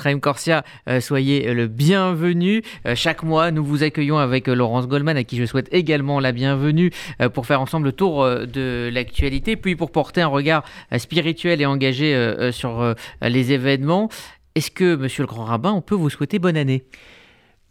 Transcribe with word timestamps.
Raïm 0.00 0.20
Corsia, 0.20 0.62
euh, 0.88 1.00
soyez 1.00 1.52
le 1.52 1.66
bienvenu. 1.66 2.62
Euh, 2.86 2.94
chaque 2.94 3.24
mois, 3.24 3.50
nous 3.50 3.64
vous 3.64 3.82
accueillons 3.82 4.18
avec 4.18 4.46
euh, 4.46 4.54
Laurence 4.54 4.86
Goldman, 4.86 5.16
à 5.16 5.24
qui 5.24 5.36
je 5.36 5.44
souhaite 5.44 5.68
également 5.72 6.20
la 6.20 6.30
bienvenue, 6.30 6.92
pour 7.34 7.46
faire 7.46 7.60
ensemble 7.60 7.86
le 7.86 7.92
tour 7.92 8.24
de 8.24 8.90
l'actualité, 8.92 9.56
puis 9.56 9.74
pour 9.74 9.90
porter 9.90 10.20
un 10.20 10.28
regard 10.28 10.62
spirituel 10.98 11.60
et 11.60 11.66
engagé 11.66 12.14
sur 12.52 12.94
les 13.20 13.50
événements. 13.50 14.08
Est-ce 14.54 14.70
que, 14.70 14.94
monsieur 14.94 15.24
le 15.24 15.26
grand 15.26 15.44
rabbin, 15.44 15.72
on 15.72 15.82
peut 15.82 15.96
vous 15.96 16.10
souhaiter 16.10 16.38
bonne 16.38 16.56
année? 16.56 16.84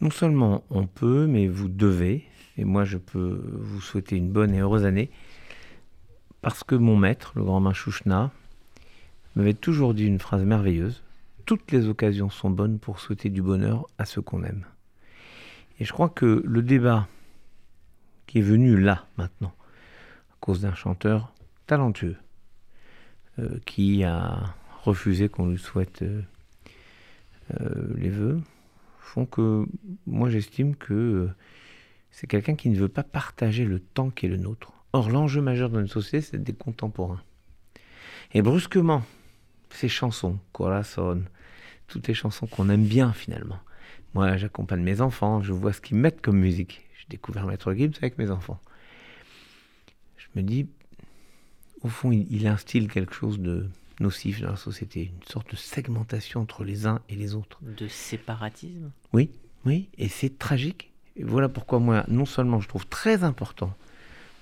Non 0.02 0.12
seulement 0.12 0.66
on 0.70 0.86
peut, 0.86 1.28
mais 1.28 1.48
vous 1.48 1.70
devez, 1.70 2.26
et 2.58 2.66
moi 2.66 2.84
je 2.84 2.98
peux 2.98 3.42
vous 3.54 3.80
souhaiter 3.80 4.18
une 4.18 4.30
bonne 4.30 4.54
et 4.54 4.60
heureuse 4.60 4.86
année, 4.86 5.12
parce 6.42 6.66
que 6.66 6.76
mon 6.76 6.98
maître, 6.98 7.32
le 7.36 7.44
grand 7.44 7.62
rabbin 7.64 8.32
m'avait 9.38 9.54
toujours 9.54 9.94
dit 9.94 10.06
une 10.06 10.20
phrase 10.20 10.44
merveilleuse 10.44 11.04
toutes 11.48 11.72
les 11.72 11.88
occasions 11.88 12.30
sont 12.30 12.50
bonnes 12.50 12.78
pour 12.78 13.00
souhaiter 13.00 13.30
du 13.30 13.42
bonheur 13.42 13.88
à 13.98 14.04
ceux 14.04 14.22
qu'on 14.22 14.44
aime. 14.44 14.66
Et 15.80 15.86
je 15.86 15.94
crois 15.94 16.10
que 16.10 16.44
le 16.46 16.62
débat 16.62 17.08
qui 18.28 18.40
est 18.40 18.42
venu 18.42 18.78
là, 18.78 19.08
maintenant, 19.18 19.56
à 20.30 20.36
cause 20.42 20.60
d'un 20.60 20.76
chanteur 20.76 21.34
talentueux, 21.66 22.18
euh, 23.40 23.60
qui 23.66 24.04
a 24.04 24.56
refusé 24.84 25.30
qu'on 25.30 25.48
lui 25.48 25.58
souhaite 25.58 26.02
euh, 26.02 26.22
euh, 27.62 27.94
les 27.96 28.10
vœux, 28.10 28.42
font 29.00 29.26
que 29.26 29.66
moi 30.06 30.30
j'estime 30.30 30.76
que 30.76 31.30
c'est 32.12 32.28
quelqu'un 32.28 32.56
qui 32.56 32.70
ne 32.70 32.78
veut 32.78 32.90
pas 32.90 33.04
partager 33.04 33.64
le 33.64 33.80
temps 33.80 34.10
qui 34.10 34.26
est 34.26 34.30
le 34.30 34.36
nôtre. 34.36 34.74
Or, 34.92 35.10
l'enjeu 35.10 35.42
majeur 35.42 35.70
de 35.70 35.80
notre 35.80 35.94
société, 35.94 36.20
c'est 36.20 36.44
des 36.44 36.54
contemporains. 36.54 37.22
Et 38.34 38.42
brusquement, 38.42 39.04
ces 39.70 39.90
chansons, 39.90 40.40
Corazon, 40.54 41.24
toutes 41.88 42.08
les 42.08 42.14
chansons 42.14 42.48
qu'on 42.48 42.70
aime 42.70 42.86
bien 42.86 43.14
finalement. 43.14 43.60
Moi, 44.14 44.38
j'accompagne 44.38 44.82
mes 44.82 45.02
enfants, 45.02 45.42
je 45.42 45.54
vois 45.54 45.74
ce 45.74 45.82
qu'ils 45.82 45.98
mettent 45.98 46.22
comme 46.22 46.40
musique. 46.40 46.86
J'ai 46.98 47.06
découvert 47.10 47.46
Maître 47.46 47.74
Gibbs 47.74 47.98
avec 47.98 48.18
mes 48.18 48.32
enfants. 48.32 48.60
Je 50.18 50.28
me 50.36 50.44
dis, 50.44 50.68
au 51.82 51.88
fond, 51.88 52.12
il, 52.12 52.48
instille 52.48 52.88
quelque 52.88 53.14
chose 53.14 53.40
de 53.40 53.70
nocif 54.00 54.42
dans 54.42 54.52
la 54.52 54.58
société, 54.58 55.12
une 55.14 55.28
sorte 55.28 55.52
de 55.52 55.56
segmentation 55.56 56.42
entre 56.42 56.64
les 56.64 56.86
uns 56.86 57.02
et 57.10 57.16
les 57.16 57.36
autres. 57.36 57.60
De 57.62 57.88
séparatisme 57.88 58.92
Oui, 59.14 59.30
oui, 59.66 59.90
et 59.98 60.08
c'est 60.08 60.38
tragique. 60.38 60.92
Et 61.16 61.24
voilà 61.24 61.50
pourquoi 61.50 61.80
moi, 61.80 62.04
non 62.08 62.26
seulement 62.26 62.60
je 62.60 62.68
trouve 62.68 62.88
très 62.88 63.24
important 63.24 63.76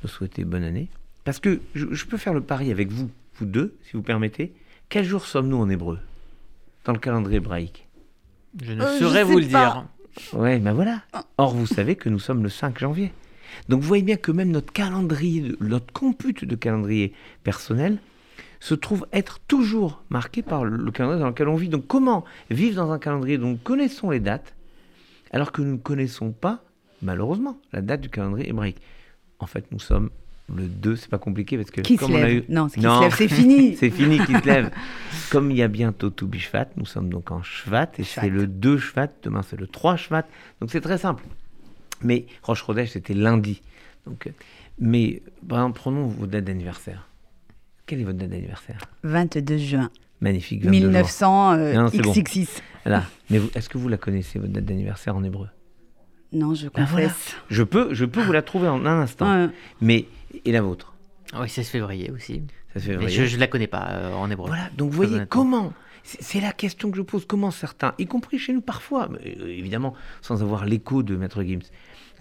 de 0.03 0.07
souhaiter 0.07 0.43
bonne 0.43 0.63
année, 0.63 0.89
parce 1.23 1.39
que 1.39 1.61
je, 1.73 1.93
je 1.93 2.05
peux 2.05 2.17
faire 2.17 2.33
le 2.33 2.41
pari 2.41 2.71
avec 2.71 2.91
vous, 2.91 3.09
vous 3.35 3.45
deux, 3.45 3.75
si 3.83 3.93
vous 3.93 4.03
permettez. 4.03 4.53
Quel 4.89 5.05
jour 5.05 5.25
sommes-nous 5.25 5.57
en 5.57 5.69
hébreu? 5.69 5.99
Dans 6.85 6.93
le 6.93 6.99
calendrier 6.99 7.37
hébraïque 7.37 7.87
Je 8.61 8.73
ne 8.73 8.83
euh, 8.83 8.99
saurais 8.99 9.23
vous 9.23 9.39
le 9.39 9.45
dire. 9.45 9.85
Ouais, 10.33 10.59
ben 10.59 10.73
voilà. 10.73 11.01
Or, 11.37 11.53
vous 11.53 11.65
savez 11.65 11.95
que 11.95 12.09
nous 12.09 12.19
sommes 12.19 12.43
le 12.43 12.49
5 12.49 12.79
janvier. 12.79 13.11
Donc, 13.69 13.81
vous 13.81 13.87
voyez 13.87 14.03
bien 14.03 14.17
que 14.17 14.31
même 14.31 14.51
notre 14.51 14.71
calendrier, 14.71 15.55
notre 15.59 15.91
compute 15.93 16.45
de 16.45 16.55
calendrier 16.55 17.13
personnel 17.43 17.97
se 18.59 18.73
trouve 18.75 19.05
être 19.11 19.39
toujours 19.47 20.03
marqué 20.09 20.41
par 20.41 20.63
le 20.63 20.91
calendrier 20.91 21.21
dans 21.21 21.29
lequel 21.29 21.47
on 21.47 21.55
vit. 21.55 21.69
Donc, 21.69 21.87
comment 21.87 22.23
vivre 22.49 22.75
dans 22.77 22.91
un 22.91 22.99
calendrier 22.99 23.37
dont 23.37 23.49
nous 23.49 23.57
connaissons 23.57 24.09
les 24.09 24.19
dates 24.19 24.55
alors 25.31 25.51
que 25.51 25.61
nous 25.61 25.73
ne 25.73 25.77
connaissons 25.77 26.31
pas, 26.31 26.63
malheureusement, 27.01 27.59
la 27.73 27.81
date 27.81 28.01
du 28.01 28.09
calendrier 28.09 28.49
hébraïque? 28.49 28.81
En 29.39 29.47
fait, 29.47 29.65
nous 29.71 29.79
sommes 29.79 30.09
le 30.53 30.67
2, 30.67 30.95
c'est 30.95 31.09
pas 31.09 31.17
compliqué 31.17 31.57
parce 31.57 31.71
que 31.71 31.81
qui 31.81 31.97
comme 31.97 32.11
se 32.11 32.17
lève. 32.17 32.43
Non, 32.49 32.67
c'est 32.69 32.81
c'est 33.11 33.27
fini. 33.27 33.75
c'est 33.79 33.89
fini 33.89 34.19
qui 34.19 34.33
se 34.33 34.45
lève. 34.45 34.71
Comme 35.31 35.49
il 35.49 35.57
y 35.57 35.63
a 35.63 35.67
bientôt 35.67 36.11
tout 36.11 36.27
Bishvat, 36.27 36.67
nous 36.77 36.85
sommes 36.85 37.09
donc 37.09 37.31
en 37.31 37.41
Shvat 37.41 37.89
et 37.97 38.03
c'est 38.03 38.29
le 38.29 38.45
2 38.45 38.77
Shvat, 38.77 39.07
demain 39.23 39.41
c'est 39.41 39.59
le 39.59 39.65
3 39.65 39.95
Shvat. 39.95 40.25
Donc 40.61 40.69
c'est 40.71 40.81
très 40.81 40.99
simple. 40.99 41.23
Mais 42.01 42.27
Roche 42.43 42.61
Rodèche 42.61 42.91
c'était 42.91 43.15
lundi. 43.15 43.63
Donc 44.05 44.29
mais 44.77 45.23
par 45.47 45.59
exemple, 45.59 45.79
prenons 45.79 46.05
vos 46.05 46.27
dates 46.27 46.45
d'anniversaire. 46.45 47.09
Quelle 47.85 48.01
est 48.01 48.03
votre 48.03 48.17
date 48.17 48.29
d'anniversaire? 48.29 48.79
22 49.03 49.57
juin. 49.57 49.89
Magnifique. 50.21 50.63
1900 50.65 51.53
euh, 51.53 51.87
XXX. 51.89 52.61
Mais 53.29 53.41
est-ce 53.55 53.69
que 53.69 53.77
vous 53.77 53.89
la 53.89 53.97
connaissez 53.97 54.39
votre 54.39 54.53
date 54.53 54.65
d'anniversaire 54.65 55.15
en 55.15 55.23
hébreu? 55.23 55.47
Non, 56.31 56.53
je 56.53 56.67
ben 56.67 56.85
confesse. 56.85 57.35
Je 57.49 57.63
peux, 57.63 57.93
je 57.93 58.05
peux 58.05 58.21
vous 58.21 58.31
la 58.31 58.41
trouver 58.41 58.67
en 58.67 58.85
un 58.85 59.01
instant. 59.01 59.49
Mais 59.81 60.05
et 60.43 60.51
la 60.51 60.61
vôtre 60.61 60.95
Oui, 61.39 61.49
16 61.49 61.67
février 61.67 62.11
aussi. 62.11 62.43
Mais 62.75 63.09
je 63.09 63.35
ne 63.35 63.39
la 63.39 63.47
connais 63.47 63.67
pas 63.67 63.87
euh, 63.89 64.13
en 64.13 64.29
hébreu. 64.29 64.47
Voilà, 64.47 64.69
donc 64.77 64.91
vous 64.91 64.95
voyez 64.95 65.21
comment 65.29 65.73
c'est 66.03 66.39
la 66.39 66.51
question 66.51 66.91
que 66.91 66.97
je 66.97 67.01
pose. 67.01 67.25
Comment 67.25 67.51
certains, 67.51 67.95
y 67.97 68.05
compris 68.05 68.37
chez 68.37 68.53
nous 68.53 68.61
parfois, 68.61 69.09
euh, 69.25 69.47
évidemment 69.47 69.95
sans 70.21 70.43
avoir 70.43 70.65
l'écho 70.65 71.01
de 71.03 71.15
Maître 71.15 71.41
Gims, 71.43 71.63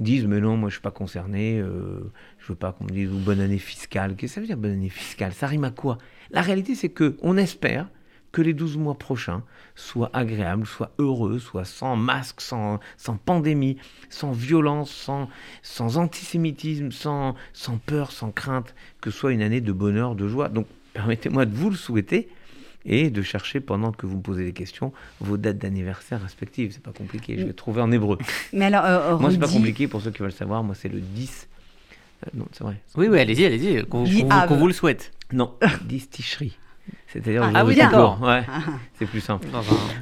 disent 0.01 0.27
Mais 0.27 0.41
non, 0.41 0.57
moi 0.57 0.71
je 0.71 0.75
ne 0.75 0.79
suis 0.79 0.81
pas 0.81 0.91
concerné, 0.91 1.59
euh, 1.59 2.11
je 2.39 2.45
ne 2.45 2.49
veux 2.49 2.55
pas 2.55 2.73
qu'on 2.73 2.85
me 2.85 2.91
dise 2.91 3.11
ou 3.11 3.19
bonne 3.19 3.41
année 3.41 3.59
fiscale. 3.59 4.17
Qu'est-ce 4.17 4.33
que 4.33 4.35
ça 4.35 4.41
veut 4.41 4.47
dire 4.47 4.57
bonne 4.57 4.73
année 4.73 4.89
fiscale? 4.89 5.33
Ça 5.33 5.47
rime 5.47 5.65
à 5.65 5.71
quoi? 5.71 5.99
La 6.31 6.41
réalité, 6.41 6.75
c'est 6.75 6.89
que 6.89 7.17
on 7.23 7.37
espère 7.37 7.89
que 8.35 8.43
les 8.43 8.53
12 8.53 8.79
mois 8.79 8.99
prochains 8.99 9.45
soient 9.77 10.11
agréables, 10.13 10.67
soient 10.67 10.91
heureux, 10.99 11.39
soient 11.39 11.65
sans 11.65 11.95
masque, 11.95 12.41
sans, 12.41 12.81
sans 12.97 13.17
pandémie, 13.17 13.77
sans 14.11 14.33
violence, 14.33 14.91
sans, 14.91 15.29
sans 15.63 15.99
antisémitisme, 15.99 16.91
sans, 16.91 17.37
sans 17.53 17.79
peur, 17.79 18.11
sans 18.11 18.33
crainte, 18.33 18.75
que 19.01 19.13
ce 19.13 19.19
soit 19.19 19.33
une 19.33 19.41
année 19.41 19.61
de 19.61 19.71
bonheur, 19.71 20.17
de 20.17 20.27
joie. 20.27 20.49
Donc 20.49 20.67
permettez-moi 20.95 21.47
de 21.47 21.55
vous 21.55 21.71
le 21.71 21.77
souhaiter 21.77 22.29
et 22.85 23.09
de 23.09 23.23
chercher 23.23 23.61
pendant 23.61 23.93
que 23.93 24.05
vous 24.05 24.17
me 24.17 24.23
posez 24.23 24.45
des 24.45 24.53
questions 24.53 24.93
vos 25.21 25.37
dates 25.37 25.59
d'anniversaire 25.59 26.21
respectives. 26.21 26.73
C'est 26.73 26.83
pas 26.83 26.93
compliqué, 26.93 27.39
je 27.39 27.45
vais 27.45 27.53
trouver 27.53 27.83
en 27.83 27.93
hébreu. 27.93 28.19
Mais 28.53 28.65
alors, 28.65 28.85
euh, 28.85 29.17
moi 29.17 29.31
c'est 29.31 29.39
pas 29.39 29.47
compliqué 29.47 29.87
pour 29.87 30.03
ceux 30.03 30.11
qui 30.11 30.23
veulent 30.23 30.33
savoir. 30.33 30.65
Moi 30.65 30.75
c'est 30.75 30.89
le 30.89 31.01
10. 31.01 31.47
Euh, 32.27 32.31
non, 32.35 32.47
c'est 32.51 32.65
vrai. 32.65 32.81
Oui, 32.97 33.07
oui, 33.07 33.21
allez-y, 33.21 33.45
allez-y, 33.45 33.85
qu'on 33.85 34.03
vous 34.03 34.67
le 34.67 34.73
souhaite. 34.73 35.13
Non, 35.33 35.55
10 35.85 36.11
ticheries. 36.11 36.59
C'est-à-dire 37.07 37.43
ah, 37.45 37.51
ah 37.55 37.65
oui, 37.65 37.77
d'accord. 37.77 38.21
Ouais, 38.23 38.43
c'est 38.99 39.07
plus 39.07 39.21
simple. 39.21 39.47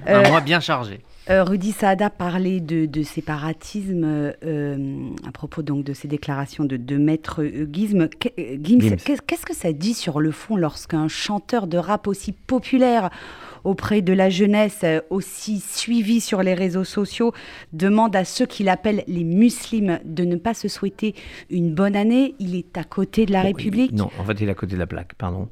un, 0.06 0.15
un 0.15 0.28
mois 0.28 0.41
bien 0.41 0.60
chargé. 0.60 1.00
Euh, 1.31 1.44
Rudy 1.44 1.70
Saada 1.70 2.10
parlait 2.10 2.59
de, 2.59 3.03
séparatisme 3.04 4.03
euh, 4.04 5.10
à 5.26 5.31
propos 5.31 5.62
donc 5.62 5.84
de 5.84 5.93
ces 5.93 6.09
déclarations 6.09 6.65
de, 6.65 6.76
de 6.76 6.97
Maître 6.97 7.44
Gims. 7.44 8.09
Qu'est-ce 8.16 9.47
que 9.47 9.54
ça 9.54 9.72
dit 9.72 9.94
sur 9.94 10.20
le 10.20 10.32
fond 10.32 10.56
lorsqu'un 10.56 11.06
chanteur 11.06 11.69
de 11.69 11.78
rap 11.78 12.09
aussi 12.09 12.32
populaire 12.32 13.10
auprès 13.62 14.03
de 14.03 14.12
la 14.12 14.28
jeunesse, 14.28 14.84
aussi 15.10 15.60
suivi 15.60 16.20
sur 16.20 16.43
les 16.43 16.54
réseaux 16.54 16.82
sociaux, 16.82 17.32
demande 17.72 18.16
à 18.16 18.25
ceux 18.25 18.47
qu'il 18.47 18.69
appelle 18.69 19.04
les 19.06 19.22
musulmans 19.22 20.00
de 20.04 20.25
ne 20.25 20.34
pas 20.34 20.54
se 20.54 20.66
souhaiter 20.66 21.14
une 21.50 21.72
bonne 21.72 21.94
année? 21.94 22.34
Il 22.41 22.56
est 22.56 22.76
à 22.76 22.82
côté 22.82 23.26
de 23.26 23.32
la 23.32 23.43
République? 23.43 23.93
Non, 23.93 24.10
en 24.19 24.25
fait, 24.25 24.41
il 24.41 24.49
est 24.49 24.53
à 24.53 24.56
côté 24.56 24.75
de 24.75 24.81
la 24.81 24.88
plaque, 24.88 25.14
pardon. 25.14 25.49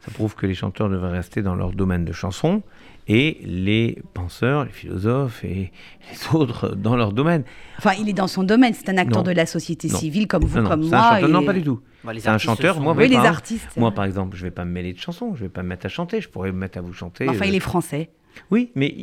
Ça 0.00 0.10
prouve 0.12 0.34
que 0.34 0.46
les 0.46 0.54
chanteurs 0.54 0.88
devraient 0.88 1.12
rester 1.12 1.42
dans 1.42 1.54
leur 1.54 1.72
domaine 1.72 2.04
de 2.04 2.12
chanson 2.12 2.62
et 3.06 3.38
les 3.44 4.02
penseurs, 4.14 4.64
les 4.64 4.70
philosophes 4.70 5.44
et 5.44 5.54
les 5.54 5.70
autres 6.34 6.74
dans 6.74 6.96
leur 6.96 7.12
domaine. 7.12 7.44
Enfin, 7.78 7.92
il 7.98 8.08
est 8.08 8.14
dans 8.14 8.28
son 8.28 8.42
domaine, 8.42 8.74
c'est 8.74 8.88
un 8.88 8.98
acteur 8.98 9.22
de 9.22 9.32
la 9.32 9.46
société 9.46 9.88
civile 9.88 10.26
comme 10.26 10.44
vous, 10.44 10.62
comme 10.62 10.88
moi. 10.88 11.20
Non, 11.20 11.44
pas 11.44 11.52
du 11.52 11.62
tout. 11.62 11.80
Bah, 12.04 12.12
c'est 12.18 12.28
un 12.28 12.38
chanteur. 12.38 12.80
Moi, 12.80 12.94
oui, 12.96 13.08
les 13.08 13.16
artistes. 13.16 13.76
Moi, 13.76 13.90
par 13.92 14.04
exemple, 14.04 14.36
je 14.36 14.42
ne 14.42 14.48
vais 14.48 14.54
pas 14.54 14.64
me 14.64 14.70
mêler 14.70 14.92
de 14.92 14.98
chansons, 14.98 15.34
je 15.34 15.40
ne 15.40 15.46
vais 15.46 15.52
pas 15.52 15.62
me 15.62 15.68
mettre 15.68 15.86
à 15.86 15.88
chanter, 15.88 16.20
je 16.20 16.28
pourrais 16.28 16.52
me 16.52 16.58
mettre 16.58 16.78
à 16.78 16.82
vous 16.82 16.92
chanter. 16.92 17.28
Enfin, 17.28 17.46
il 17.46 17.54
est 17.54 17.60
français. 17.60 18.10
Oui, 18.50 18.70
mais 18.74 18.94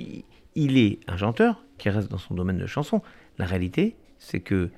il 0.55 0.77
est 0.77 0.99
un 1.07 1.17
chanteur 1.17 1.63
qui 1.77 1.89
reste 1.89 2.11
dans 2.11 2.17
son 2.17 2.33
domaine 2.33 2.57
de 2.57 2.67
chanson. 2.67 3.01
La 3.37 3.45
réalité, 3.45 3.95
c'est 4.19 4.39
que, 4.39 4.69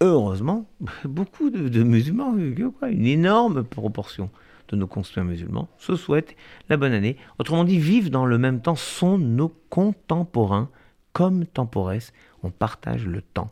heureusement, 0.00 0.66
beaucoup 1.04 1.50
de, 1.50 1.82
musulmans, 1.82 2.34
une 2.36 3.06
énorme 3.06 3.64
proportion 3.64 4.30
de 4.68 4.76
nos 4.76 4.86
concitoyens 4.86 5.28
musulmans 5.28 5.68
se 5.78 5.96
souhaitent 5.96 6.36
la 6.68 6.76
bonne 6.76 6.92
année. 6.92 7.16
Autrement 7.38 7.64
dit, 7.64 7.78
vivent 7.78 8.10
dans 8.10 8.26
le 8.26 8.38
même 8.38 8.60
temps, 8.60 8.76
sont 8.76 9.18
nos 9.18 9.48
contemporains, 9.70 10.70
comme 11.12 11.44
temporès, 11.46 12.12
on 12.42 12.50
partage 12.50 13.06
le 13.06 13.22
temps. 13.22 13.50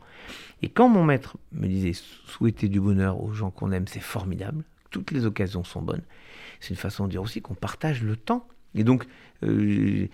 Et 0.62 0.68
quand 0.68 0.88
mon 0.88 1.04
maître 1.04 1.36
me 1.52 1.66
disait 1.66 1.92
souhaiter 2.26 2.68
du 2.68 2.80
bonheur 2.80 3.22
aux 3.22 3.32
gens 3.32 3.50
qu'on 3.50 3.72
aime, 3.72 3.86
c'est 3.86 4.00
formidable, 4.00 4.64
toutes 4.90 5.10
les 5.10 5.24
occasions 5.24 5.64
sont 5.64 5.82
bonnes, 5.82 6.02
c'est 6.60 6.70
une 6.70 6.76
façon 6.76 7.06
de 7.06 7.10
dire 7.10 7.22
aussi 7.22 7.40
qu'on 7.40 7.54
partage 7.54 8.02
le 8.02 8.16
temps. 8.16 8.46
Et 8.74 8.84
donc, 8.84 9.06
euh, 9.42 10.06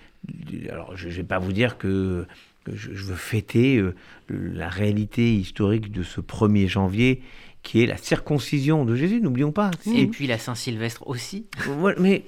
alors 0.70 0.96
je 0.96 1.08
ne 1.08 1.12
vais 1.12 1.24
pas 1.24 1.38
vous 1.38 1.52
dire 1.52 1.78
que, 1.78 2.26
je, 2.72 2.90
veux 2.90 3.14
fêter 3.14 3.76
euh, 3.76 3.94
la 4.28 4.68
réalité 4.68 5.34
historique 5.34 5.92
de 5.92 6.02
ce 6.02 6.20
1er 6.20 6.66
janvier 6.66 7.22
qui 7.66 7.82
est 7.82 7.86
la 7.86 7.96
circoncision 7.96 8.84
de 8.84 8.94
Jésus, 8.94 9.20
n'oublions 9.20 9.50
pas. 9.50 9.72
Et 9.92 10.06
puis 10.06 10.28
la 10.28 10.38
Saint-Sylvestre 10.38 11.04
aussi. 11.08 11.46
mais, 11.98 12.22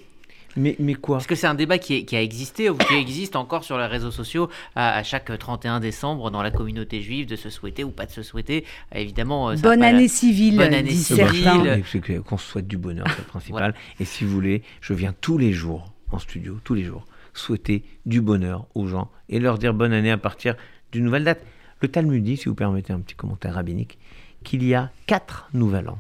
mais, 0.57 0.75
mais 0.81 0.95
quoi 0.95 1.19
Parce 1.19 1.29
que 1.29 1.37
c'est 1.37 1.47
un 1.47 1.55
débat 1.55 1.79
qui, 1.79 2.05
a 2.13 2.21
existé 2.21 2.69
ou 2.69 2.77
qui 2.77 2.95
existe 2.95 3.37
encore 3.37 3.63
sur 3.63 3.79
les 3.79 3.87
réseaux 3.87 4.11
sociaux 4.11 4.49
à, 4.75 5.01
chaque 5.05 5.31
31 5.39 5.79
décembre 5.79 6.33
dans 6.33 6.43
la 6.43 6.51
communauté 6.51 7.01
juive 7.03 7.27
de 7.27 7.37
se 7.37 7.51
souhaiter 7.51 7.85
ou 7.85 7.91
pas 7.91 8.07
de 8.07 8.11
se 8.11 8.25
souhaiter. 8.25 8.65
Évidemment, 8.93 9.51
euh, 9.51 9.55
bonne 9.55 9.85
année 9.85 10.09
civile. 10.09 10.57
Bonne 10.57 10.75
année 10.75 10.91
civile. 10.91 11.85
Qu'on 12.27 12.37
se 12.37 12.51
souhaite 12.51 12.67
du 12.67 12.77
bonheur, 12.77 13.07
c'est 13.09 13.19
le 13.19 13.29
principal. 13.29 13.75
Et 14.01 14.05
si 14.05 14.25
vous 14.25 14.33
voulez, 14.33 14.63
je 14.81 14.93
viens 14.93 15.15
tous 15.21 15.39
les 15.39 15.53
jours 15.53 15.93
en 16.11 16.19
studio, 16.19 16.59
tous 16.65 16.75
les 16.75 16.83
jours 16.83 17.05
souhaiter 17.33 17.85
du 18.07 18.21
bonheur 18.21 18.67
aux 18.75 18.89
gens 18.89 19.09
et 19.29 19.39
leur 19.39 19.59
dire 19.59 19.73
bonne 19.73 19.93
année 19.93 20.11
à 20.11 20.19
partir 20.19 20.57
d'une 20.91 21.05
nouvelle 21.05 21.23
date. 21.23 21.45
Le 21.81 21.87
Talmud 21.87 22.25
dit, 22.25 22.37
si 22.37 22.49
vous 22.49 22.57
permettez 22.57 22.93
un 22.93 22.99
petit 22.99 23.15
commentaire 23.15 23.55
rabbinique, 23.55 24.01
qu'il 24.45 24.65
y 24.65 24.75
a 24.75 24.91
quatre 25.07 25.49
nouvel 25.53 25.89
an. 25.89 25.99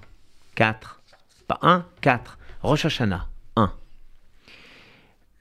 Quatre. 0.54 1.02
Pas 1.46 1.58
un, 1.62 1.86
quatre. 2.00 2.38
Rosh 2.62 2.84
Hashanah, 2.84 3.28
un. 3.56 3.72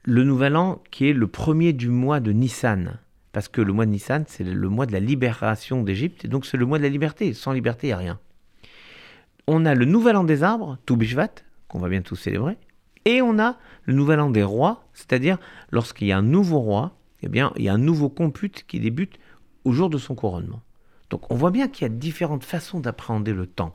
Le 0.04 0.24
nouvel 0.24 0.56
an 0.56 0.82
qui 0.90 1.08
est 1.08 1.12
le 1.12 1.26
premier 1.26 1.72
du 1.72 1.88
mois 1.88 2.20
de 2.20 2.32
Nissan. 2.32 2.98
Parce 3.32 3.48
que 3.48 3.60
le 3.60 3.72
mois 3.72 3.86
de 3.86 3.90
Nissan, 3.90 4.24
c'est 4.26 4.44
le 4.44 4.68
mois 4.68 4.86
de 4.86 4.92
la 4.92 5.00
libération 5.00 5.82
d'Égypte, 5.82 6.24
et 6.24 6.28
donc 6.28 6.46
c'est 6.46 6.56
le 6.56 6.66
mois 6.66 6.78
de 6.78 6.82
la 6.82 6.88
liberté. 6.88 7.34
Sans 7.34 7.52
liberté, 7.52 7.88
il 7.88 7.90
n'y 7.90 7.94
a 7.94 7.98
rien. 7.98 8.18
On 9.46 9.64
a 9.66 9.74
le 9.74 9.84
nouvel 9.84 10.16
an 10.16 10.24
des 10.24 10.42
arbres, 10.42 10.78
Toubishvat, 10.86 11.42
qu'on 11.68 11.78
va 11.78 11.88
bientôt 11.88 12.16
célébrer. 12.16 12.56
Et 13.04 13.22
on 13.22 13.38
a 13.38 13.56
le 13.84 13.94
nouvel 13.94 14.20
an 14.20 14.30
des 14.30 14.42
rois, 14.42 14.84
c'est-à-dire 14.92 15.38
lorsqu'il 15.70 16.08
y 16.08 16.12
a 16.12 16.18
un 16.18 16.22
nouveau 16.22 16.58
roi, 16.58 16.96
eh 17.22 17.28
bien, 17.28 17.52
il 17.56 17.64
y 17.64 17.68
a 17.68 17.74
un 17.74 17.78
nouveau 17.78 18.08
compute 18.08 18.64
qui 18.66 18.80
débute 18.80 19.18
au 19.64 19.72
jour 19.72 19.90
de 19.90 19.98
son 19.98 20.14
couronnement. 20.14 20.60
Donc 21.10 21.30
on 21.30 21.34
voit 21.34 21.50
bien 21.50 21.68
qu'il 21.68 21.82
y 21.82 21.86
a 21.86 21.88
différentes 21.94 22.44
façons 22.44 22.80
d'appréhender 22.80 23.32
le 23.32 23.46
temps. 23.46 23.74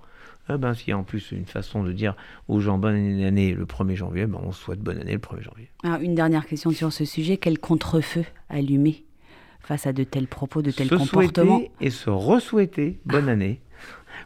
Eh 0.50 0.58
ben, 0.58 0.74
s'il 0.74 0.90
y 0.90 0.92
a 0.92 0.98
en 0.98 1.04
plus 1.04 1.32
une 1.32 1.46
façon 1.46 1.84
de 1.84 1.94
dire 1.94 2.16
aux 2.50 2.60
gens 2.60 2.78
bonne 2.78 3.24
année 3.24 3.54
le 3.54 3.66
1er 3.66 3.96
janvier, 3.96 4.26
ben, 4.26 4.40
on 4.44 4.52
souhaite 4.52 4.80
bonne 4.80 5.00
année 5.00 5.14
le 5.14 5.20
1er 5.20 5.42
janvier. 5.42 5.70
Alors, 5.84 6.02
une 6.02 6.16
dernière 6.16 6.46
question 6.46 6.72
sur 6.72 6.92
ce 6.92 7.06
sujet. 7.06 7.38
Quel 7.38 7.60
contre-feu 7.60 8.26
allumer 8.50 9.06
face 9.62 9.88
à 9.88 9.94
de 9.94 10.04
tels 10.04 10.28
propos, 10.28 10.62
de 10.62 10.72
tels 10.72 10.90
se 10.90 10.96
comportements? 10.96 11.62
Et 11.80 11.90
se 11.90 12.10
re-souhaiter 12.10 13.00
bonne 13.06 13.30
année 13.30 13.62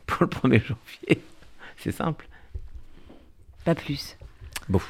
pour 0.07 0.23
le 0.23 0.27
1er 0.27 0.61
janvier. 0.65 1.21
C'est 1.77 1.91
simple. 1.91 2.27
Pas 3.63 3.75
plus. 3.75 4.17
Bon. 4.69 4.81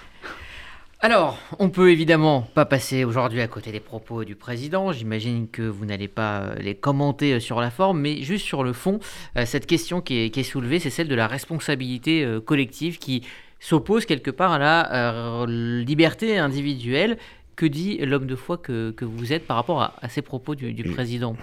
Alors, 1.00 1.38
on 1.60 1.70
peut 1.70 1.92
évidemment 1.92 2.42
pas 2.42 2.66
passer 2.66 3.04
aujourd'hui 3.04 3.42
à 3.42 3.48
côté 3.48 3.72
des 3.72 3.80
propos 3.80 4.24
du 4.24 4.36
président. 4.36 4.92
J'imagine 4.92 5.48
que 5.48 5.62
vous 5.62 5.86
n'allez 5.86 6.08
pas 6.08 6.40
euh, 6.40 6.56
les 6.56 6.74
commenter 6.74 7.34
euh, 7.34 7.40
sur 7.40 7.62
la 7.62 7.70
forme, 7.70 8.02
mais 8.02 8.24
juste 8.24 8.44
sur 8.44 8.64
le 8.64 8.74
fond, 8.74 9.00
euh, 9.38 9.46
cette 9.46 9.68
question 9.68 10.02
qui 10.02 10.16
est, 10.16 10.44
soulevée, 10.44 10.80
c'est 10.80 10.90
celle 10.90 11.08
de 11.08 11.14
la 11.14 11.28
responsabilité 11.28 12.26
collective 12.46 12.98
qui 12.98 13.24
s'oppose 13.60 14.06
quelque 14.06 14.32
part 14.32 14.54
à 14.54 14.60
la 14.60 15.46
liberté 15.48 16.38
individuelle. 16.38 17.18
Que 17.56 17.66
dit 17.66 17.98
l'homme 17.98 18.28
de 18.28 18.36
foi 18.36 18.58
que, 18.58 18.94
vous 19.02 19.34
êtes 19.34 19.46
par 19.46 19.58
rapport 19.58 19.82
à, 19.82 20.10
ces 20.10 20.22
propos 20.22 20.56
du, 20.56 20.84
président? 20.84 21.36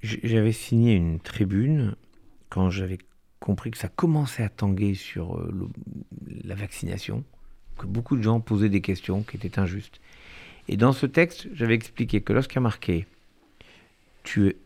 J'avais 0.00 0.52
signé 0.52 0.94
une 0.94 1.18
tribune 1.18 1.94
quand 2.50 2.70
j'avais 2.70 2.98
compris 3.40 3.70
que 3.70 3.78
ça 3.78 3.88
commençait 3.88 4.42
à 4.42 4.48
tanguer 4.48 4.94
sur 4.94 5.40
la 6.44 6.54
vaccination 6.56 7.24
que 7.78 7.86
beaucoup 7.86 8.16
de 8.16 8.22
gens 8.22 8.40
posaient 8.40 8.68
des 8.68 8.80
questions 8.80 9.22
qui 9.22 9.36
étaient 9.36 9.58
injustes. 9.58 10.00
Et 10.68 10.76
dans 10.76 10.92
ce 10.92 11.06
texte, 11.06 11.48
j'avais 11.52 11.74
expliqué 11.74 12.20
que 12.20 12.32
lorsqu'il 12.32 12.56
y 12.56 12.58
a 12.58 12.62
marqué 12.62 13.06
Tu 14.22 14.56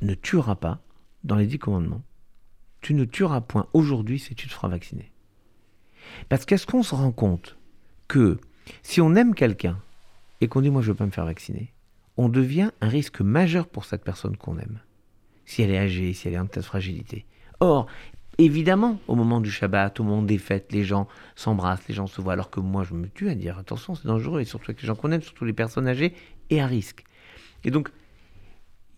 ne 0.00 0.14
tueras 0.14 0.54
pas 0.54 0.80
dans 1.22 1.36
les 1.36 1.46
dix 1.46 1.58
commandements, 1.58 2.02
tu 2.80 2.94
ne 2.94 3.04
tueras 3.04 3.40
point 3.40 3.66
aujourd'hui 3.72 4.18
si 4.18 4.34
tu 4.34 4.46
te 4.46 4.52
feras 4.52 4.68
vacciner. 4.68 5.10
Parce 6.28 6.44
qu'est-ce 6.44 6.66
qu'on 6.66 6.82
se 6.82 6.94
rend 6.94 7.12
compte 7.12 7.56
que 8.08 8.38
si 8.82 9.00
on 9.00 9.14
aime 9.14 9.34
quelqu'un 9.34 9.78
et 10.40 10.48
qu'on 10.48 10.60
dit 10.60 10.70
moi 10.70 10.82
je 10.82 10.88
ne 10.88 10.92
veux 10.92 10.98
pas 10.98 11.06
me 11.06 11.10
faire 11.10 11.24
vacciner, 11.24 11.72
on 12.16 12.28
devient 12.28 12.70
un 12.80 12.88
risque 12.88 13.20
majeur 13.20 13.66
pour 13.66 13.84
cette 13.84 14.04
personne 14.04 14.36
qu'on 14.36 14.58
aime. 14.58 14.80
Si 15.46 15.62
elle 15.62 15.70
est 15.70 15.78
âgée, 15.78 16.12
si 16.12 16.28
elle 16.28 16.34
est 16.34 16.38
en 16.38 16.44
de 16.44 16.60
fragilité. 16.60 17.26
Or, 17.60 17.86
Évidemment, 18.38 18.98
au 19.06 19.14
moment 19.14 19.40
du 19.40 19.50
Shabbat, 19.50 20.00
au 20.00 20.04
moment 20.04 20.22
des 20.22 20.38
fêtes, 20.38 20.72
les 20.72 20.82
gens 20.82 21.06
s'embrassent, 21.36 21.86
les 21.88 21.94
gens 21.94 22.08
se 22.08 22.20
voient, 22.20 22.32
alors 22.32 22.50
que 22.50 22.60
moi, 22.60 22.82
je 22.82 22.94
me 22.94 23.08
tue 23.08 23.28
à 23.28 23.34
dire 23.34 23.58
attention, 23.58 23.94
c'est 23.94 24.06
dangereux, 24.06 24.40
et 24.40 24.44
surtout 24.44 24.70
avec 24.70 24.82
les 24.82 24.88
gens 24.88 24.96
qu'on 24.96 25.12
aime, 25.12 25.22
surtout 25.22 25.44
les 25.44 25.52
personnes 25.52 25.86
âgées, 25.86 26.14
et 26.50 26.60
à 26.60 26.66
risque. 26.66 27.04
Et 27.62 27.70
donc, 27.70 27.90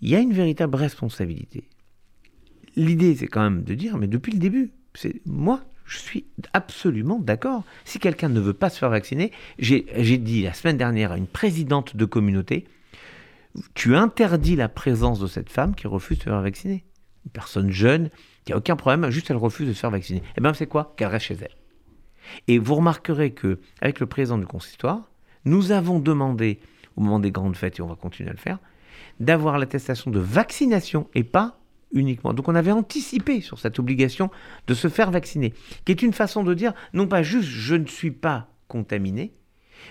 il 0.01 0.09
y 0.09 0.17
a 0.17 0.21
une 0.21 0.33
véritable 0.33 0.77
responsabilité. 0.77 1.65
L'idée, 2.77 3.15
c'est 3.15 3.27
quand 3.27 3.43
même 3.43 3.63
de 3.63 3.75
dire, 3.75 3.99
mais 3.99 4.07
depuis 4.07 4.33
le 4.33 4.39
début, 4.39 4.71
c'est 4.95 5.21
moi, 5.27 5.63
je 5.85 5.99
suis 5.99 6.27
absolument 6.53 7.19
d'accord. 7.19 7.65
Si 7.85 7.99
quelqu'un 7.99 8.29
ne 8.29 8.41
veut 8.41 8.55
pas 8.55 8.71
se 8.71 8.79
faire 8.79 8.91
vacciner, 8.91 9.33
j'ai 9.59 10.19
dit 10.19 10.43
la 10.43 10.53
semaine 10.53 10.77
dernière 10.77 11.13
à 11.13 11.17
une 11.17 11.27
présidente 11.27 11.97
de 11.97 12.05
communauté, 12.05 12.67
tu 13.75 13.95
interdis 13.97 14.57
la 14.57 14.69
présence 14.69 15.21
de 15.21 15.27
cette 15.27 15.49
femme 15.49 15.75
qui 15.75 15.87
refuse 15.87 16.19
de 16.19 16.25
se 16.25 16.29
faire 16.29 16.43
vacciner. 16.43 16.85
Une 17.27 17.33
personne 17.33 17.71
jeune, 17.71 18.11
il 18.47 18.51
n'y 18.51 18.53
a 18.55 18.57
aucun 18.57 18.77
problème, 18.77 19.11
juste 19.11 19.31
elle 19.31 19.37
refuse 19.37 19.69
de 19.69 19.73
se 19.73 19.81
faire 19.81 19.91
vacciner. 19.91 20.23
Eh 20.39 20.41
bien 20.41 20.55
c'est 20.55 20.67
quoi 20.67 20.95
Qu'elle 20.97 21.09
reste 21.09 21.27
chez 21.27 21.37
elle. 21.41 21.55
Et 22.49 22.59
vous 22.59 22.77
remarquerez 22.77 23.33
que 23.33 23.61
avec 23.81 24.01
le 24.01 24.07
président 24.07 24.39
du 24.39 24.47
consistoire, 24.47 25.11
nous 25.45 25.73
avons 25.73 25.99
demandé, 25.99 26.61
au 26.97 27.01
moment 27.03 27.19
des 27.19 27.31
grandes 27.31 27.57
fêtes, 27.57 27.79
et 27.79 27.83
on 27.83 27.87
va 27.87 27.97
continuer 27.97 28.31
à 28.31 28.33
le 28.33 28.39
faire, 28.39 28.59
d'avoir 29.21 29.59
l'attestation 29.59 30.11
de 30.11 30.19
vaccination 30.19 31.09
et 31.15 31.25
pas 31.25 31.59
uniquement. 31.93 32.33
Donc 32.33 32.49
on 32.49 32.55
avait 32.55 32.73
anticipé 32.73 33.41
sur 33.41 33.59
cette 33.59 33.79
obligation 33.79 34.31
de 34.67 34.75
se 34.75 34.89
faire 34.89 35.11
vacciner, 35.11 35.55
qui 35.85 35.93
est 35.93 36.03
une 36.03 36.13
façon 36.13 36.43
de 36.43 36.55
dire, 36.55 36.73
non 36.93 37.07
pas 37.07 37.23
juste 37.23 37.49
je 37.49 37.75
ne 37.75 37.87
suis 37.87 38.11
pas 38.11 38.49
contaminé, 38.69 39.33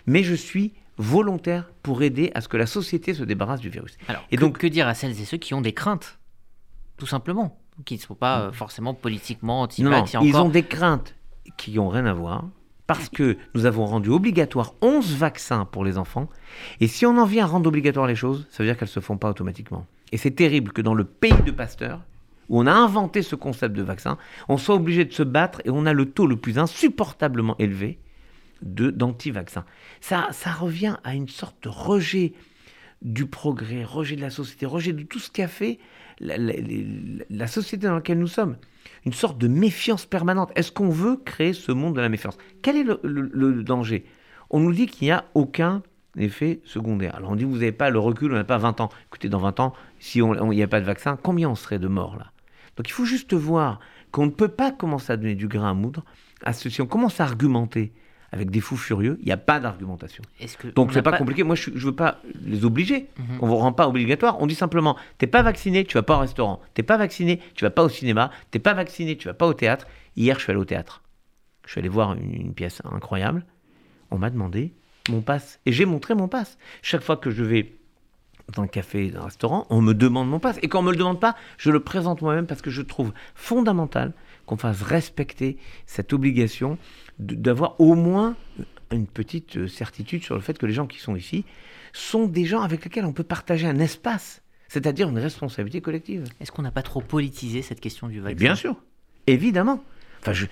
mais 0.05 0.23
je 0.23 0.35
suis 0.35 0.73
volontaire 0.97 1.71
pour 1.83 2.03
aider 2.03 2.31
à 2.35 2.41
ce 2.41 2.47
que 2.47 2.57
la 2.57 2.65
société 2.65 3.13
se 3.13 3.23
débarrasse 3.23 3.59
du 3.59 3.69
virus. 3.69 3.97
Alors, 4.07 4.25
et 4.31 4.37
donc, 4.37 4.57
que 4.57 4.67
dire 4.67 4.87
à 4.87 4.93
celles 4.93 5.19
et 5.19 5.25
ceux 5.25 5.37
qui 5.37 5.53
ont 5.53 5.61
des 5.61 5.73
craintes, 5.73 6.19
tout 6.97 7.07
simplement 7.07 7.59
qui 7.83 7.95
ne 7.95 7.99
sont 7.99 8.15
pas 8.15 8.41
euh, 8.41 8.51
forcément 8.51 8.93
politiquement 8.93 9.61
anti-vax. 9.61 10.13
Non, 10.13 10.21
ils 10.21 10.37
ont 10.37 10.49
des 10.49 10.63
craintes 10.63 11.15
qui 11.57 11.73
n'ont 11.73 11.89
rien 11.89 12.05
à 12.05 12.13
voir, 12.13 12.45
parce 12.87 13.09
que 13.09 13.37
nous 13.53 13.65
avons 13.65 13.85
rendu 13.85 14.09
obligatoire 14.09 14.73
11 14.81 15.15
vaccins 15.17 15.65
pour 15.65 15.83
les 15.83 15.97
enfants, 15.97 16.29
et 16.79 16.87
si 16.87 17.05
on 17.05 17.17
en 17.17 17.25
vient 17.25 17.43
à 17.43 17.47
rendre 17.47 17.67
obligatoire 17.67 18.07
les 18.07 18.15
choses, 18.15 18.47
ça 18.49 18.63
veut 18.63 18.69
dire 18.69 18.77
qu'elles 18.77 18.87
ne 18.87 18.93
se 18.93 18.99
font 18.99 19.17
pas 19.17 19.29
automatiquement. 19.29 19.85
Et 20.11 20.17
c'est 20.17 20.31
terrible 20.31 20.71
que 20.71 20.81
dans 20.81 20.93
le 20.93 21.03
pays 21.03 21.41
de 21.45 21.51
Pasteur, 21.51 22.01
où 22.47 22.59
on 22.59 22.67
a 22.67 22.73
inventé 22.73 23.21
ce 23.23 23.35
concept 23.35 23.75
de 23.75 23.81
vaccin, 23.81 24.17
on 24.47 24.57
soit 24.57 24.75
obligé 24.75 25.03
de 25.03 25.11
se 25.11 25.23
battre 25.23 25.61
et 25.65 25.69
on 25.69 25.85
a 25.85 25.93
le 25.93 26.05
taux 26.05 26.27
le 26.27 26.37
plus 26.37 26.59
insupportablement 26.59 27.55
élevé 27.57 27.99
de 28.61 28.91
d'anti-vaccins. 28.91 29.65
Ça, 29.99 30.29
ça 30.31 30.51
revient 30.51 30.97
à 31.03 31.15
une 31.15 31.27
sorte 31.27 31.63
de 31.63 31.69
rejet 31.69 32.33
du 33.01 33.25
progrès, 33.25 33.83
rejet 33.83 34.15
de 34.15 34.21
la 34.21 34.29
société, 34.29 34.65
rejet 34.65 34.93
de 34.93 35.03
tout 35.03 35.19
ce 35.19 35.29
qu'a 35.29 35.47
fait 35.47 35.79
la, 36.19 37.47
société 37.47 37.87
dans 37.87 37.95
laquelle 37.95 38.19
nous 38.19 38.27
sommes. 38.27 38.57
Une 39.05 39.13
sorte 39.13 39.37
de 39.37 39.47
méfiance 39.47 40.05
permanente. 40.05 40.51
Est-ce 40.55 40.71
qu'on 40.71 40.89
veut 40.89 41.17
créer 41.17 41.53
ce 41.53 41.71
monde 41.71 41.95
de 41.95 42.01
la 42.01 42.09
méfiance? 42.09 42.37
Quel 42.61 42.77
est 42.77 42.83
le, 42.83 43.63
danger? 43.63 44.05
On 44.49 44.59
nous 44.59 44.73
dit 44.73 44.87
qu'il 44.87 45.07
n'y 45.07 45.11
a 45.11 45.25
aucun 45.33 45.81
effet 46.17 46.61
secondaire. 46.63 47.15
Alors 47.15 47.31
on 47.31 47.35
dit 47.35 47.43
vous 47.43 47.53
n'avez 47.53 47.71
pas 47.71 47.89
le 47.89 47.99
recul, 47.99 48.31
on 48.31 48.35
n'a 48.35 48.43
pas 48.43 48.57
20 48.57 48.81
ans. 48.81 48.89
Écoutez, 49.07 49.29
dans 49.29 49.39
20 49.39 49.59
ans, 49.59 49.73
si 49.99 50.19
il 50.19 50.49
n'y 50.49 50.63
a 50.63 50.67
pas 50.67 50.79
de 50.79 50.85
vaccin, 50.85 51.17
combien 51.21 51.49
on 51.49 51.55
serait 51.55 51.79
de 51.79 51.87
morts 51.87 52.15
là? 52.17 52.31
Donc 52.77 52.89
il 52.89 52.91
faut 52.91 53.05
juste 53.05 53.33
voir 53.33 53.79
qu'on 54.11 54.25
ne 54.25 54.31
peut 54.31 54.49
pas 54.49 54.71
commencer 54.71 55.11
à 55.13 55.17
donner 55.17 55.35
du 55.35 55.47
grain 55.47 55.71
à 55.71 55.73
moudre 55.73 56.03
à 56.43 56.53
ceci. 56.53 56.81
On 56.81 56.87
commence 56.87 57.19
à 57.19 57.23
argumenter 57.23 57.93
avec 58.31 58.51
des 58.51 58.59
fous 58.59 58.77
furieux, 58.77 59.17
il 59.21 59.25
n'y 59.25 59.31
a 59.31 59.37
pas 59.37 59.59
d'argumentation. 59.59 60.23
Donc 60.75 60.93
c'est 60.93 61.01
pas, 61.01 61.11
pas, 61.11 61.17
compliqué. 61.17 61.43
Moi, 61.43 61.55
je 61.55 61.69
ne 61.69 61.77
veux 61.77 61.95
pas 61.95 62.21
les 62.45 62.65
obliger. 62.65 63.07
Mhm. 63.17 63.25
On 63.41 63.45
ne 63.45 63.51
vous 63.51 63.57
rend 63.57 63.71
pas 63.71 63.87
obligatoire. 63.87 64.37
On 64.41 64.47
dit 64.47 64.55
simplement, 64.55 64.97
t'es 65.17 65.27
pas 65.27 65.41
vacciné, 65.41 65.85
tu 65.85 65.93
vas 65.95 66.03
pas 66.03 66.17
au 66.17 66.19
restaurant. 66.19 66.59
T'es 66.73 66.83
pas 66.83 66.97
vacciné, 66.97 67.39
tu 67.53 67.63
vas 67.63 67.69
pas 67.69 67.83
au 67.83 67.89
cinéma. 67.89 68.31
T'es 68.51 68.59
pas 68.59 68.73
vacciné, 68.73 69.17
tu 69.17 69.27
vas 69.27 69.33
pas 69.33 69.47
au 69.47 69.53
théâtre. 69.53 69.87
Hier, 70.15 70.37
je 70.37 70.43
suis 70.43 70.51
allé 70.51 70.59
au 70.59 70.65
théâtre. 70.65 71.01
Je 71.65 71.71
suis 71.71 71.79
allé 71.79 71.89
voir 71.89 72.13
une, 72.13 72.53
pièce 72.53 72.81
incroyable. 72.85 73.45
On 74.11 74.17
m'a 74.17 74.29
demandé 74.29 74.73
mon 75.09 75.21
passe. 75.21 75.59
Et 75.65 75.71
j'ai 75.71 75.85
montré 75.85 76.15
mon 76.15 76.27
passe. 76.27 76.57
Chaque 76.81 77.01
fois 77.01 77.17
que 77.17 77.31
je 77.31 77.43
vais 77.43 77.73
dans 78.53 78.63
un 78.63 78.67
café, 78.67 79.09
dans 79.09 79.21
un 79.21 79.25
restaurant, 79.25 79.65
on 79.69 79.81
me 79.81 79.93
demande 79.93 80.29
mon 80.29 80.39
passe. 80.39 80.57
Et 80.61 80.67
quand 80.67 80.79
on 80.79 80.83
ne 80.83 80.87
me 80.87 80.91
le 80.91 80.97
demande 80.97 81.19
pas, 81.19 81.35
je 81.57 81.71
le 81.71 81.79
présente 81.79 82.21
moi-même 82.21 82.45
parce 82.45 82.61
que 82.61 82.69
je 82.69 82.81
trouve 82.81 83.11
fondamental 83.33 84.13
qu'on 84.45 84.57
fasse 84.57 84.81
respecter 84.81 85.57
cette 85.85 86.13
obligation 86.13 86.77
d'avoir 87.19 87.79
au 87.79 87.95
moins 87.95 88.35
une 88.91 89.07
petite 89.07 89.57
euh, 89.57 89.67
certitude 89.67 90.23
sur 90.23 90.35
le 90.35 90.41
fait 90.41 90.57
que 90.57 90.65
les 90.65 90.73
gens 90.73 90.87
qui 90.87 90.99
sont 90.99 91.15
ici 91.15 91.45
sont 91.93 92.27
des 92.27 92.45
gens 92.45 92.61
avec 92.61 92.83
lesquels 92.83 93.05
on 93.05 93.13
peut 93.13 93.23
partager 93.23 93.67
un 93.67 93.79
espace, 93.79 94.41
c'est-à-dire 94.67 95.09
une 95.09 95.17
responsabilité 95.17 95.81
collective. 95.81 96.25
Est-ce 96.39 96.51
qu'on 96.51 96.61
n'a 96.61 96.71
pas 96.71 96.83
trop 96.83 97.01
politisé 97.01 97.61
cette 97.61 97.79
question 97.79 98.07
du 98.07 98.19
vaccin? 98.19 98.35
Bien 98.35 98.55
sûr, 98.55 98.75
évidemment. 99.27 99.83
Enfin, 100.21 100.33
je, 100.33 100.45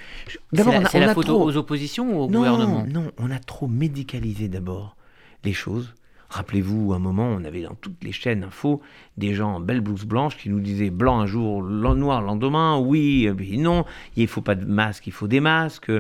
d'abord, 0.51 0.75
c'est 0.89 0.99
la, 0.99 1.13
faute 1.13 1.29
aux 1.29 1.57
oppositions 1.57 2.15
ou 2.15 2.21
au 2.21 2.27
gouvernement? 2.27 2.85
Non, 2.87 3.11
on 3.17 3.31
a 3.31 3.39
trop 3.39 3.67
médicalisé 3.67 4.47
d'abord 4.47 4.95
les 5.43 5.53
choses 5.53 5.93
Rappelez-vous, 6.33 6.93
un 6.93 6.99
moment, 6.99 7.27
on 7.27 7.43
avait 7.43 7.61
dans 7.61 7.75
toutes 7.75 8.03
les 8.03 8.11
chaînes 8.11 8.43
info 8.43 8.81
des 9.17 9.35
gens 9.35 9.57
en 9.57 9.59
belle 9.59 9.81
blouse 9.81 10.05
blanche 10.05 10.35
qui 10.35 10.49
nous 10.49 10.61
disaient 10.61 10.89
blanc 10.89 11.19
un 11.19 11.27
jour, 11.27 11.61
noir 11.61 12.21
le 12.21 12.25
lendemain, 12.25 12.79
oui, 12.79 13.29
non, 13.59 13.85
il 14.15 14.23
ne 14.23 14.27
faut 14.27 14.41
pas 14.41 14.55
de 14.55 14.65
masque, 14.65 15.05
il 15.05 15.13
faut 15.13 15.27
des 15.27 15.39
masques, 15.39 15.91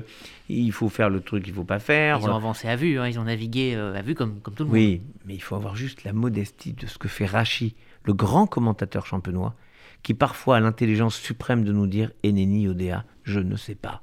il 0.49 0.71
faut 0.71 0.89
faire 0.89 1.11
le 1.11 1.21
truc 1.21 1.43
qu'il 1.43 1.53
ne 1.53 1.57
faut 1.57 1.63
pas 1.63 1.77
faire. 1.77 2.17
Ils 2.19 2.27
ont 2.27 2.35
avancé 2.35 2.67
à 2.67 2.75
vue, 2.75 2.97
hein, 2.97 3.07
ils 3.07 3.19
ont 3.19 3.25
navigué 3.25 3.75
euh, 3.75 3.93
à 3.93 4.01
vue 4.01 4.15
comme, 4.15 4.39
comme 4.39 4.55
tout 4.55 4.63
le 4.63 4.69
monde. 4.69 4.75
Oui, 4.75 5.01
mais 5.27 5.35
il 5.35 5.41
faut 5.41 5.55
avoir 5.55 5.75
juste 5.75 6.03
la 6.03 6.13
modestie 6.13 6.73
de 6.73 6.87
ce 6.87 6.97
que 6.97 7.07
fait 7.07 7.27
Rachi, 7.27 7.75
le 8.03 8.15
grand 8.15 8.47
commentateur 8.47 9.05
champenois, 9.05 9.53
qui 10.01 10.15
parfois 10.15 10.57
a 10.57 10.59
l'intelligence 10.59 11.15
suprême 11.15 11.63
de 11.63 11.71
nous 11.71 11.85
dire 11.85 12.09
Eneni 12.25 12.67
Odea, 12.67 13.05
je 13.21 13.39
ne 13.39 13.55
sais 13.55 13.75
pas. 13.75 14.01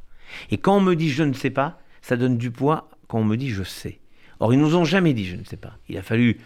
Et 0.53 0.59
quand 0.59 0.77
on 0.77 0.81
me 0.81 0.95
dit 0.95 1.11
je 1.11 1.25
ne 1.25 1.33
sais 1.33 1.51
pas, 1.51 1.81
ça 2.03 2.17
donne 2.17 2.39
du 2.39 2.53
poids 2.53 2.89
quand 3.09 3.19
on 3.19 3.25
me 3.25 3.37
dit 3.37 3.51
je 3.51 3.65
sais. 3.65 3.99
Or, 4.41 4.55
ils 4.55 4.59
nous 4.59 4.75
ont 4.75 4.85
jamais 4.85 5.13
dit, 5.13 5.27
je 5.27 5.37
ne 5.37 5.45
sais 5.45 5.59
pas. 5.59 5.77
Il 5.89 5.97
a 5.99 6.03
fallu 6.03 6.39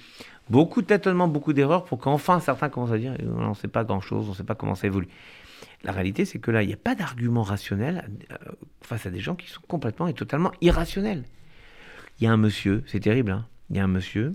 beaucoup 0.50 0.82
de 0.82 1.26
beaucoup 1.26 1.52
d'erreurs 1.52 1.84
pour 1.84 1.98
qu'enfin 1.98 2.40
certains 2.40 2.68
commencent 2.68 2.92
à 2.92 2.98
dire 2.98 3.16
on 3.24 3.50
ne 3.50 3.54
sait 3.54 3.68
pas 3.68 3.84
grand-chose, 3.84 4.26
on 4.26 4.32
ne 4.32 4.36
sait 4.36 4.44
pas 4.44 4.56
comment 4.56 4.74
ça 4.74 4.88
évolue. 4.88 5.08
La 5.84 5.92
réalité, 5.92 6.24
c'est 6.24 6.38
que 6.38 6.50
là, 6.50 6.62
il 6.62 6.66
n'y 6.66 6.72
a 6.72 6.78
pas 6.78 6.94
d'argument 6.94 7.42
rationnel 7.42 8.10
euh, 8.32 8.36
face 8.80 9.06
à 9.06 9.10
des 9.10 9.20
gens 9.20 9.34
qui 9.34 9.48
sont 9.48 9.60
complètement 9.68 10.08
et 10.08 10.14
totalement 10.14 10.50
irrationnels. 10.60 11.24
Il 12.18 12.24
y 12.24 12.26
a 12.26 12.32
un 12.32 12.36
monsieur, 12.36 12.82
c'est 12.86 13.00
terrible, 13.00 13.30
hein, 13.30 13.46
il 13.70 13.76
y 13.76 13.80
a 13.80 13.84
un 13.84 13.88
monsieur 13.88 14.34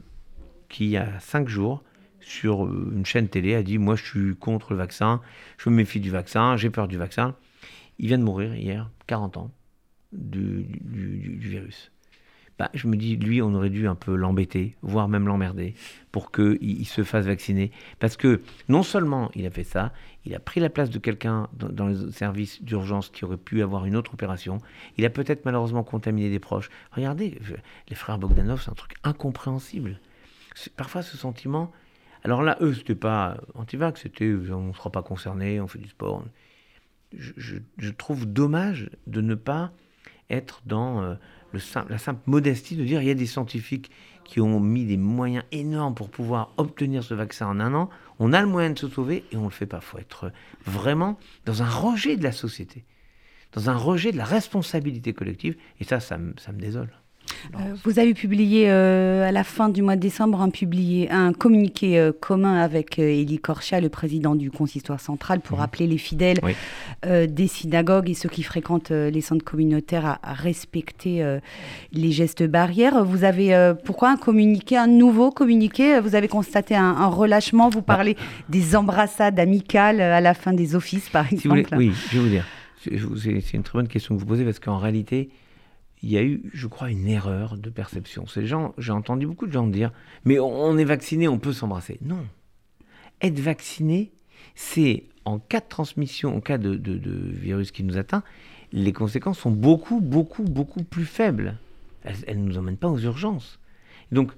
qui, 0.70 0.86
il 0.86 0.92
y 0.92 0.98
a 0.98 1.20
cinq 1.20 1.48
jours, 1.48 1.84
sur 2.22 2.66
euh, 2.66 2.92
une 2.96 3.06
chaîne 3.06 3.28
télé, 3.28 3.56
a 3.56 3.64
dit 3.64 3.78
Moi, 3.78 3.96
je 3.96 4.06
suis 4.06 4.36
contre 4.36 4.72
le 4.72 4.78
vaccin, 4.78 5.22
je 5.58 5.70
me 5.70 5.76
méfie 5.76 6.00
du 6.00 6.12
vaccin, 6.12 6.56
j'ai 6.56 6.70
peur 6.70 6.88
du 6.88 6.98
vaccin. 6.98 7.36
Il 7.98 8.08
vient 8.08 8.18
de 8.18 8.24
mourir 8.24 8.56
hier, 8.56 8.90
40 9.08 9.38
ans, 9.38 9.52
du 10.14 10.66
virus. 11.40 11.92
Bah, 12.60 12.70
je 12.74 12.88
me 12.88 12.98
dis, 12.98 13.16
lui, 13.16 13.42
on 13.42 13.54
aurait 13.56 13.70
dû 13.70 13.88
un 13.88 13.96
peu 13.96 14.16
l'embêter, 14.16 14.76
voire 14.82 15.08
même 15.08 15.28
l'emmerder, 15.28 15.76
pour 16.12 16.32
qu'il 16.32 16.58
il 16.62 16.86
se 16.86 17.04
fasse 17.04 17.26
vacciner. 17.26 17.72
Parce 18.00 18.18
que 18.18 18.42
non 18.68 18.84
seulement 18.84 19.32
il 19.34 19.46
a 19.46 19.50
fait 19.50 19.64
ça, 19.64 19.94
il 20.26 20.36
a 20.36 20.40
pris 20.40 20.60
la 20.60 20.70
place 20.70 20.90
de 20.90 21.00
quelqu'un 21.00 21.48
dans, 21.54 21.88
les 21.88 22.12
services 22.12 22.62
d'urgence 22.62 23.10
qui 23.10 23.24
aurait 23.24 23.38
pu 23.38 23.62
avoir 23.62 23.86
une 23.86 23.96
autre 23.96 24.14
opération. 24.14 24.58
Il 24.98 25.06
a 25.06 25.10
peut-être 25.10 25.46
malheureusement 25.46 25.84
contaminé 25.84 26.30
des 26.30 26.40
proches. 26.40 26.70
Regardez, 26.92 27.40
les 27.88 27.96
frères 27.96 28.18
Bogdanov, 28.18 28.62
c'est 28.62 28.72
un 28.72 28.76
truc 28.76 28.92
incompréhensible. 29.04 30.00
Parfois, 30.76 31.02
ce 31.02 31.16
sentiment. 31.16 31.72
Alors 32.26 32.44
là, 32.44 32.58
eux, 32.60 32.74
c'était 32.74 32.96
pas 32.96 33.38
anti-vax, 33.56 34.02
c'était 34.02 34.34
on 34.52 34.68
ne 34.68 34.74
sera 34.74 34.92
pas 34.92 35.02
concerné, 35.02 35.62
on 35.62 35.68
fait 35.68 35.80
du 35.80 35.88
sport. 35.88 36.26
Je, 37.18 37.90
trouve 37.98 38.26
dommage 38.26 38.90
de 39.08 39.22
ne 39.22 39.36
pas 39.36 39.72
être 40.30 40.62
dans. 40.66 41.02
Euh, 41.02 41.16
la 41.90 41.98
simple 41.98 42.22
modestie 42.28 42.76
de 42.76 42.84
dire 42.84 43.02
il 43.02 43.08
y 43.08 43.12
a 43.12 43.16
des 43.16 43.26
scientifiques 43.26 43.90
qui 44.24 44.40
ont 44.40 44.60
mis 44.60 44.86
des 44.86 44.98
moyens 44.98 45.44
énormes 45.52 45.96
pour 45.96 46.10
pouvoir 46.10 46.54
obtenir 46.58 47.04
ce 47.04 47.16
vaccin 47.16 47.48
en 47.48 47.60
un 47.60 47.74
an. 47.74 47.90
On 48.20 48.34
a 48.34 48.42
le 48.42 48.48
moyen 48.48 48.70
de 48.70 48.78
se 48.78 48.88
sauver 48.88 49.24
et 49.32 49.38
on 49.38 49.42
ne 49.42 49.46
le 49.46 49.52
fait 49.52 49.66
pas. 49.66 49.80
Il 49.82 49.86
faut 49.86 49.98
être 49.98 50.32
vraiment 50.66 51.18
dans 51.46 51.64
un 51.64 51.70
rejet 51.70 52.18
de 52.18 52.24
la 52.24 52.32
société, 52.32 52.84
dans 53.54 53.70
un 53.70 53.76
rejet 53.76 54.12
de 54.12 54.18
la 54.18 54.26
responsabilité 54.26 55.14
collective. 55.14 55.58
Et 55.80 55.84
ça, 55.84 56.00
ça 56.00 56.20
ça 56.38 56.52
me 56.52 56.60
désole. 56.60 56.92
Euh, 57.56 57.76
vous 57.84 58.00
avez 58.00 58.14
publié 58.14 58.70
euh, 58.70 59.28
à 59.28 59.32
la 59.32 59.44
fin 59.44 59.70
du 59.70 59.82
mois 59.82 59.96
de 59.96 60.02
décembre 60.02 60.42
un, 60.42 60.50
publié, 60.50 61.10
un 61.12 61.34
communiqué 61.34 62.00
euh, 62.00 62.12
commun 62.12 62.60
avec 62.60 63.00
Élie 63.00 63.40
Korcha, 63.40 63.80
le 63.80 63.90
président 63.90 64.36
du 64.36 64.52
consistoire 64.52 65.00
central, 65.00 65.40
pour 65.40 65.62
appeler 65.62 65.88
les 65.88 65.98
fidèles 65.98 66.40
des 67.06 67.48
synagogues 67.48 68.10
et 68.10 68.14
ceux 68.14 68.30
qui 68.30 68.44
fréquentent 68.44 68.92
les 68.92 69.22
centres 69.22 69.46
communautaires 69.46 70.20
à, 70.22 70.34
respecter 70.34 71.40
les 71.92 72.12
gestes 72.12 72.44
barrières. 72.44 73.04
Vous 73.04 73.24
avez 73.24 73.74
pourquoi 73.86 74.12
un 74.12 74.18
communiqué, 74.18 74.78
un 74.78 74.88
nouveau 74.88 75.32
communiqué? 75.32 76.00
Vous 76.00 76.16
avez 76.16 76.28
constaté 76.28 76.76
un, 76.76 77.08
relâchement? 77.08 77.70
Vous 77.70 77.82
parlez 77.82 78.16
bah. 78.16 78.22
des 78.50 78.76
embrassades 78.76 79.40
amicales 79.40 80.02
à 80.02 80.22
la 80.22 80.34
fin 80.34 80.54
des 80.54 80.76
offices, 80.76 81.10
par 81.10 81.32
exemple? 81.32 81.76
Oui, 81.78 81.92
je 82.12 82.18
vais 82.18 82.24
vous 82.24 82.30
dire. 82.30 82.46
C'est 82.82 83.54
une 83.54 83.64
très 83.64 83.78
bonne 83.78 83.88
question 83.88 84.16
que 84.16 84.20
vous 84.20 84.26
posez 84.26 84.46
parce 84.46 84.60
qu'en 84.60 84.78
réalité, 84.78 85.30
il 86.02 86.10
y 86.10 86.18
a 86.18 86.24
eu, 86.24 86.50
je 86.54 86.68
crois, 86.68 86.90
une 86.90 87.08
erreur 87.08 87.58
de 87.58 87.70
perception. 87.70 88.26
Ces 88.26 88.46
gens, 88.46 88.74
j'ai 88.78 88.92
entendu 88.92 89.28
beaucoup 89.28 89.48
de 89.48 89.52
gens 89.52 89.68
dire, 89.68 89.92
mais 90.24 90.40
on 90.40 90.78
est 90.78 90.86
vacciné, 90.86 91.28
on 91.28 91.40
peut 91.40 91.54
s'embrasser. 91.54 92.00
Non. 92.02 92.26
Être 93.22 93.40
vacciné, 93.40 94.12
c'est 94.56 95.04
en 95.26 95.40
cas 95.40 95.60
de 95.60 95.68
transmission, 95.68 96.36
en 96.36 96.42
cas 96.42 96.58
de, 96.58 96.80
virus 97.32 97.72
qui 97.72 97.84
nous 97.84 97.98
atteint, 97.98 98.24
les 98.72 98.94
conséquences 98.94 99.40
sont 99.40 99.52
beaucoup, 99.52 100.00
beaucoup, 100.00 100.44
beaucoup 100.44 100.84
plus 100.84 101.06
faibles. 101.06 101.58
Elles 102.04 102.42
ne 102.42 102.48
nous 102.48 102.58
emmènent 102.58 102.78
pas 102.78 102.88
aux 102.88 103.00
urgences. 103.00 103.60
Donc, 104.12 104.32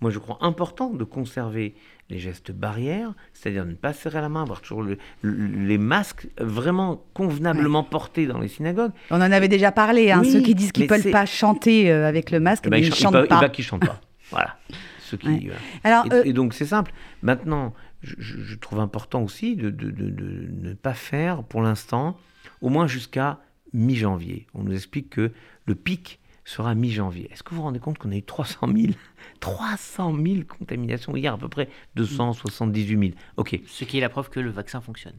moi, 0.00 0.10
je 0.10 0.18
crois 0.18 0.38
important 0.40 0.90
de 0.90 1.02
conserver 1.04 1.74
les 2.08 2.18
gestes 2.18 2.52
barrières, 2.52 3.12
c'est-à-dire 3.32 3.66
ne 3.66 3.74
pas 3.74 3.92
serrer 3.92 4.20
la 4.20 4.28
main, 4.28 4.42
avoir 4.42 4.60
toujours 4.60 4.84
les 5.22 5.78
masques 5.78 6.28
vraiment 6.38 7.04
convenablement 7.14 7.82
portés 7.82 8.26
dans 8.26 8.38
les 8.38 8.48
synagogues. 8.48 8.92
On 9.10 9.16
en 9.16 9.32
avait 9.32 9.48
déjà 9.48 9.72
parlé, 9.72 10.10
hein, 10.10 10.22
ceux 10.24 10.40
qui 10.40 10.54
disent 10.54 10.72
qu'ils 10.72 10.84
ne 10.84 10.88
peuvent 10.88 11.10
pas 11.10 11.26
chanter 11.26 11.90
euh, 11.90 12.06
avec 12.06 12.30
le 12.30 12.40
masque, 12.40 12.64
eh 12.66 12.70
ben, 12.70 12.78
ils 12.78 12.90
ne 12.90 12.94
chantent 12.94 13.28
pas. 13.28 13.50
Il 13.56 13.64
chantent 13.64 13.86
pas. 13.86 14.00
voilà. 14.30 14.56
Ceux 15.00 15.16
qui, 15.16 15.50
euh, 15.50 15.54
Alors, 15.84 16.06
et, 16.06 16.30
euh, 16.30 16.32
donc 16.32 16.54
c'est 16.54 16.66
simple. 16.66 16.92
Maintenant, 17.22 17.74
je, 18.02 18.54
trouve 18.56 18.80
important 18.80 19.22
aussi 19.22 19.56
de, 19.56 19.70
de, 19.70 19.90
ne 19.90 20.74
pas 20.74 20.94
faire 20.94 21.42
pour 21.42 21.62
l'instant, 21.62 22.16
au 22.60 22.68
moins 22.68 22.86
jusqu'à 22.86 23.40
mi-janvier. 23.72 24.46
On 24.54 24.62
nous 24.62 24.74
explique 24.74 25.10
que 25.10 25.32
le 25.66 25.74
pic 25.74 26.20
sera 26.48 26.74
mi-janvier. 26.74 27.30
Est-ce 27.30 27.42
que 27.42 27.50
vous 27.50 27.56
vous 27.56 27.62
rendez 27.62 27.78
compte 27.78 27.98
qu'on 27.98 28.10
a 28.10 28.16
eu 28.16 28.22
300 28.22 28.68
000, 28.74 28.92
300 29.40 30.16
000 30.16 30.42
contaminations 30.48 31.14
hier, 31.14 31.34
à 31.34 31.38
peu 31.38 31.48
près 31.48 31.68
278 31.96 32.98
000 32.98 33.12
Ok. 33.36 33.60
Ce 33.66 33.84
qui 33.84 33.98
est 33.98 34.00
la 34.00 34.08
preuve 34.08 34.30
que 34.30 34.40
le 34.40 34.50
vaccin 34.50 34.80
fonctionne. 34.80 35.14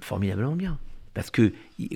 Formidablement 0.00 0.56
bien. 0.56 0.78
Parce 1.14 1.30
que 1.30 1.52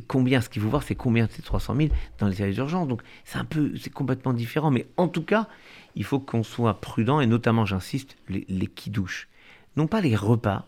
combien, 0.06 0.40
ce 0.40 0.48
qu'il 0.48 0.62
faut 0.62 0.68
voir, 0.68 0.84
c'est 0.84 0.94
combien 0.94 1.26
de 1.26 1.32
ces 1.32 1.42
300 1.42 1.74
000 1.74 1.88
dans 2.18 2.28
les 2.28 2.36
services 2.36 2.54
d'urgence. 2.54 2.86
Donc 2.86 3.02
c'est 3.24 3.38
un 3.38 3.44
peu, 3.44 3.76
c'est 3.76 3.90
complètement 3.90 4.32
différent. 4.32 4.70
Mais 4.70 4.86
en 4.96 5.08
tout 5.08 5.24
cas, 5.24 5.48
il 5.96 6.04
faut 6.04 6.20
qu'on 6.20 6.44
soit 6.44 6.80
prudent 6.80 7.20
et 7.20 7.26
notamment, 7.26 7.66
j'insiste, 7.66 8.16
les, 8.28 8.44
les 8.48 8.68
qui 8.68 8.90
douchent. 8.90 9.28
Non 9.76 9.88
pas 9.88 10.00
les 10.00 10.14
repas, 10.14 10.66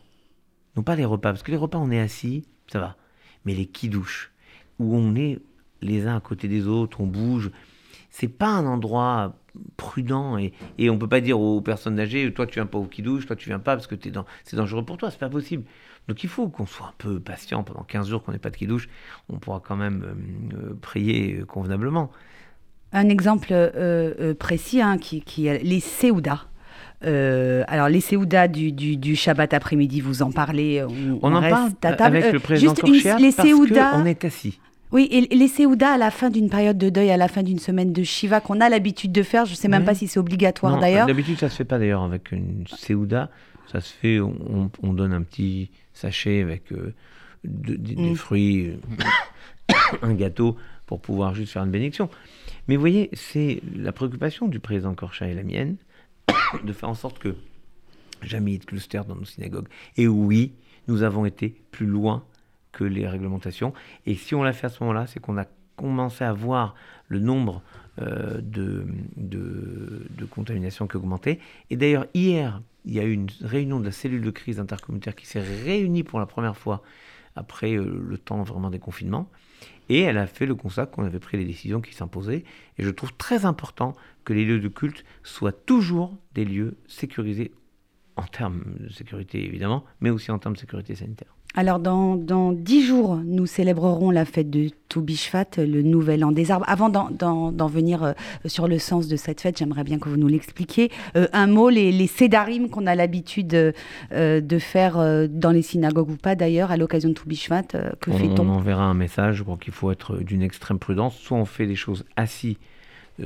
non 0.76 0.82
pas 0.82 0.96
les 0.96 1.04
repas, 1.04 1.30
parce 1.30 1.44
que 1.44 1.52
les 1.52 1.56
repas, 1.56 1.78
on 1.78 1.92
est 1.92 2.00
assis, 2.00 2.44
ça 2.66 2.80
va. 2.80 2.96
Mais 3.44 3.54
les 3.54 3.66
qui 3.66 3.88
douchent, 3.88 4.32
où 4.80 4.96
on 4.96 5.14
est 5.14 5.38
les 5.80 6.06
uns 6.06 6.16
à 6.16 6.20
côté 6.20 6.48
des 6.48 6.66
autres, 6.66 7.00
on 7.00 7.06
bouge, 7.06 7.52
c'est 8.10 8.28
pas 8.28 8.48
un 8.48 8.66
endroit 8.66 9.34
prudent 9.76 10.38
et, 10.38 10.52
et 10.78 10.90
on 10.90 10.98
peut 10.98 11.08
pas 11.08 11.20
dire 11.20 11.40
aux 11.40 11.60
personnes 11.60 11.98
âgées 11.98 12.32
toi 12.32 12.46
tu 12.46 12.54
viens 12.54 12.66
pas 12.66 12.78
au 12.78 12.88
douche 12.98 13.26
toi 13.26 13.36
tu 13.36 13.48
viens 13.48 13.58
pas 13.58 13.74
parce 13.74 13.86
que 13.86 13.94
es 13.94 14.10
dans, 14.10 14.24
c'est 14.44 14.56
dangereux 14.56 14.84
pour 14.84 14.96
toi, 14.96 15.10
c'est 15.10 15.18
pas 15.18 15.28
possible. 15.28 15.64
Donc 16.08 16.24
il 16.24 16.28
faut 16.28 16.48
qu'on 16.48 16.66
soit 16.66 16.88
un 16.88 16.94
peu 16.98 17.20
patient 17.20 17.62
pendant 17.62 17.82
15 17.82 18.08
jours 18.08 18.22
qu'on 18.22 18.32
n'ait 18.32 18.38
pas 18.38 18.50
de 18.50 18.66
douche, 18.66 18.88
on 19.28 19.38
pourra 19.38 19.60
quand 19.64 19.76
même 19.76 20.02
euh, 20.02 20.56
euh, 20.56 20.78
prier 20.80 21.44
convenablement. 21.46 22.10
Un 22.92 23.08
exemple 23.08 23.48
euh, 23.52 24.34
précis 24.34 24.80
hein, 24.80 24.98
qui, 24.98 25.20
qui 25.20 25.42
les 25.44 25.78
Séoudas. 25.78 26.46
alors 27.02 27.88
les 27.88 28.00
Séoudas 28.00 28.48
du, 28.48 28.72
du, 28.72 29.14
Shabbat 29.14 29.54
après-midi, 29.54 30.00
vous 30.00 30.22
en 30.22 30.32
parlez. 30.32 30.84
On, 31.22 31.32
en 31.32 31.40
parle 31.40 31.70
avec 32.00 32.32
le 32.32 32.40
président 32.40 32.74
Korchiat 32.74 33.16
parce 33.36 33.48
qu'on 33.48 34.04
est 34.04 34.24
assis. 34.24 34.58
Oui, 34.92 35.08
et 35.10 35.34
les 35.34 35.48
Séouda 35.48 35.92
à 35.92 35.98
la 35.98 36.10
fin 36.10 36.30
d'une 36.30 36.50
période 36.50 36.76
de 36.76 36.88
deuil, 36.88 37.10
à 37.10 37.16
la 37.16 37.28
fin 37.28 37.42
d'une 37.42 37.58
semaine 37.58 37.92
de 37.92 38.02
Shiva, 38.02 38.40
qu'on 38.40 38.60
a 38.60 38.68
l'habitude 38.68 39.12
de 39.12 39.22
faire, 39.22 39.46
je 39.46 39.52
ne 39.52 39.56
sais 39.56 39.68
même 39.68 39.84
pas 39.84 39.94
si 39.94 40.08
c'est 40.08 40.18
obligatoire 40.18 40.78
d'ailleurs. 40.80 41.06
D'habitude, 41.06 41.38
ça 41.38 41.46
ne 41.46 41.50
se 41.50 41.56
fait 41.56 41.64
pas 41.64 41.78
d'ailleurs 41.78 42.02
avec 42.02 42.32
une 42.32 42.64
Séouda. 42.66 43.30
Ça 43.70 43.80
se 43.80 43.92
fait, 43.92 44.18
on, 44.18 44.92
donne 44.92 45.12
un 45.12 45.22
petit 45.22 45.70
sachet 45.94 46.42
avec 46.42 46.72
euh, 46.72 46.92
des 47.44 47.94
mm. 47.94 48.16
fruits, 48.16 48.72
un 50.02 50.14
gâteau 50.14 50.56
pour 50.86 51.00
pouvoir 51.00 51.34
juste 51.34 51.52
faire 51.52 51.62
une 51.62 51.70
bénédiction. 51.70 52.10
Mais 52.66 52.74
vous 52.74 52.80
voyez, 52.80 53.10
c'est 53.12 53.62
la 53.76 53.92
préoccupation 53.92 54.48
du 54.48 54.58
président 54.58 54.94
Korcha 54.94 55.28
et 55.28 55.34
la 55.34 55.44
mienne 55.44 55.76
de 56.64 56.72
faire 56.72 56.88
en 56.88 56.94
sorte 56.94 57.20
que 57.20 57.36
jamais 58.22 58.50
il 58.50 58.54
y 58.54 58.56
ait 58.56 58.60
de 58.60 58.64
cluster 58.64 59.00
dans 59.06 59.14
nos 59.14 59.24
synagogues. 59.24 59.68
Et 59.96 60.08
oui, 60.08 60.52
nous 60.88 61.04
avons 61.04 61.24
été 61.24 61.54
plus 61.70 61.86
loin 61.86 62.24
que 62.72 62.84
les 62.84 63.06
réglementations. 63.06 63.72
Et 64.06 64.14
si 64.14 64.34
on 64.34 64.42
l'a 64.42 64.52
fait 64.52 64.66
à 64.66 64.70
ce 64.70 64.82
moment-là, 64.82 65.06
c'est 65.06 65.20
qu'on 65.20 65.38
a 65.38 65.46
commencé 65.76 66.24
à 66.24 66.32
voir 66.32 66.74
le 67.08 67.18
nombre 67.18 67.62
euh, 68.00 68.40
de, 68.42 68.86
de, 69.16 70.24
contaminations 70.26 70.86
qui 70.86 70.96
augmentait. 70.96 71.38
Et 71.70 71.76
d'ailleurs, 71.76 72.06
hier, 72.14 72.62
il 72.84 72.94
y 72.94 73.00
a 73.00 73.04
eu 73.04 73.12
une 73.12 73.28
réunion 73.40 73.80
de 73.80 73.86
la 73.86 73.92
cellule 73.92 74.22
de 74.22 74.30
crise 74.30 74.60
intercommunautaire 74.60 75.14
qui 75.14 75.26
s'est 75.26 75.40
réunie 75.40 76.02
pour 76.02 76.18
la 76.18 76.26
première 76.26 76.56
fois 76.56 76.82
après 77.34 77.74
euh, 77.74 78.00
le 78.06 78.18
temps 78.18 78.42
vraiment 78.42 78.70
des 78.70 78.78
confinements. 78.78 79.28
Et 79.88 80.00
elle 80.00 80.18
a 80.18 80.26
fait 80.26 80.46
le 80.46 80.54
constat 80.54 80.86
qu'on 80.86 81.04
avait 81.04 81.18
pris 81.18 81.36
les 81.36 81.44
décisions 81.44 81.80
qui 81.80 81.94
s'imposaient. 81.94 82.44
Et 82.78 82.84
je 82.84 82.90
trouve 82.90 83.12
très 83.14 83.44
important 83.44 83.94
que 84.24 84.32
les 84.32 84.44
lieux 84.44 84.60
de 84.60 84.68
culte 84.68 85.04
soient 85.22 85.52
toujours 85.52 86.16
des 86.34 86.44
lieux 86.44 86.76
sécurisés 86.86 87.52
en 88.16 88.24
termes 88.24 88.62
de 88.78 88.88
sécurité 88.90 89.44
évidemment, 89.44 89.84
mais 90.00 90.10
aussi 90.10 90.30
en 90.30 90.38
termes 90.38 90.54
de 90.54 90.60
sécurité 90.60 90.94
sanitaire. 90.94 91.34
Alors, 91.56 91.80
dans, 91.80 92.52
dix 92.52 92.84
jours, 92.84 93.16
nous 93.24 93.44
célébrerons 93.44 94.12
la 94.12 94.24
fête 94.24 94.50
de 94.50 94.68
Toubishvat, 94.88 95.56
le 95.58 95.82
nouvel 95.82 96.24
an 96.24 96.30
des 96.30 96.52
arbres. 96.52 96.64
Avant 96.68 96.88
d'en 96.88 97.66
venir 97.66 98.04
euh, 98.04 98.12
sur 98.46 98.68
le 98.68 98.78
sens 98.78 99.08
de 99.08 99.16
cette 99.16 99.40
fête, 99.40 99.58
j'aimerais 99.58 99.82
bien 99.82 99.98
que 99.98 100.08
vous 100.08 100.16
nous 100.16 100.28
l'expliquiez. 100.28 100.90
Euh, 101.16 101.26
un 101.32 101.48
mot, 101.48 101.68
les, 101.68 101.90
les 101.90 102.06
sédarim 102.06 102.68
qu'on 102.68 102.86
a 102.86 102.94
l'habitude 102.94 103.74
euh, 104.12 104.40
de 104.40 104.58
faire 104.58 105.28
dans 105.28 105.50
les 105.50 105.62
synagogues 105.62 106.10
ou 106.10 106.16
pas 106.16 106.36
d'ailleurs, 106.36 106.70
à 106.70 106.76
l'occasion 106.76 107.08
de 107.08 107.14
Toubishvat, 107.14 107.64
que 108.00 108.12
fait-on? 108.12 108.48
On 108.48 108.50
enverra 108.50 108.84
un 108.84 108.94
message, 108.94 109.36
je 109.36 109.42
crois 109.42 109.56
qu'il 109.56 109.72
faut 109.72 109.90
être 109.90 110.18
d'une 110.18 110.42
extrême 110.42 110.78
prudence. 110.78 111.16
Soit 111.16 111.36
on 111.36 111.44
fait 111.44 111.66
des 111.66 111.76
choses 111.76 112.04
assis 112.16 112.58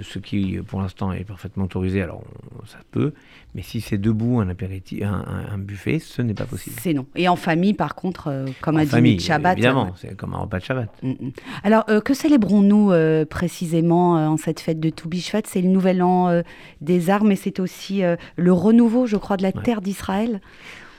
ce 0.03 0.19
qui 0.19 0.59
pour 0.67 0.81
l'instant 0.81 1.13
est 1.13 1.25
parfaitement 1.25 1.65
autorisé, 1.65 2.03
alors 2.03 2.23
ça 2.67 2.79
peut, 2.91 3.13
mais 3.55 3.63
si 3.63 3.81
c'est 3.81 3.99
debout 3.99 4.41
un 4.41 4.49
apéritif, 4.49 5.03
un, 5.03 5.59
buffet, 5.59 5.99
ce 5.99 6.23
n'est 6.23 6.35
pas 6.35 6.47
possible. 6.47 6.77
C'est 6.81 6.95
non. 6.95 7.07
Et 7.15 7.29
en 7.29 7.37
famille, 7.37 7.75
par 7.75 7.95
contre, 7.95 8.29
euh, 8.29 8.47
comme 8.61 8.77
en 8.77 8.81
a 8.81 8.87
famille, 8.87 9.17
dit 9.17 9.25
Shabbat. 9.25 9.59
Évidemment, 9.59 9.93
c'est 9.97 10.17
comme 10.17 10.35
un 10.35 10.39
repas 10.39 10.59
de 10.59 10.65
Shabbat. 10.65 10.91
Mm, 11.03 11.11
mm. 11.11 11.33
Alors, 11.63 11.85
que 12.05 12.15
célébrons-nous 12.15 12.93
précisément 13.27 14.15
en 14.15 14.37
cette 14.37 14.61
fête 14.61 14.81
de 14.81 14.91
Toubishvat 14.91 15.43
C'est 15.47 15.63
le 15.63 15.69
nouvel 15.69 16.03
an 16.03 16.43
des 16.81 17.11
armes 17.11 17.33
et 17.33 17.37
c'est 17.37 17.61
aussi 17.61 18.03
le 18.37 18.53
renouveau, 18.53 19.07
je 19.07 19.17
crois, 19.17 19.37
de 19.37 19.43
la 19.43 19.53
terre 19.53 19.81
d'Israël. 19.81 20.41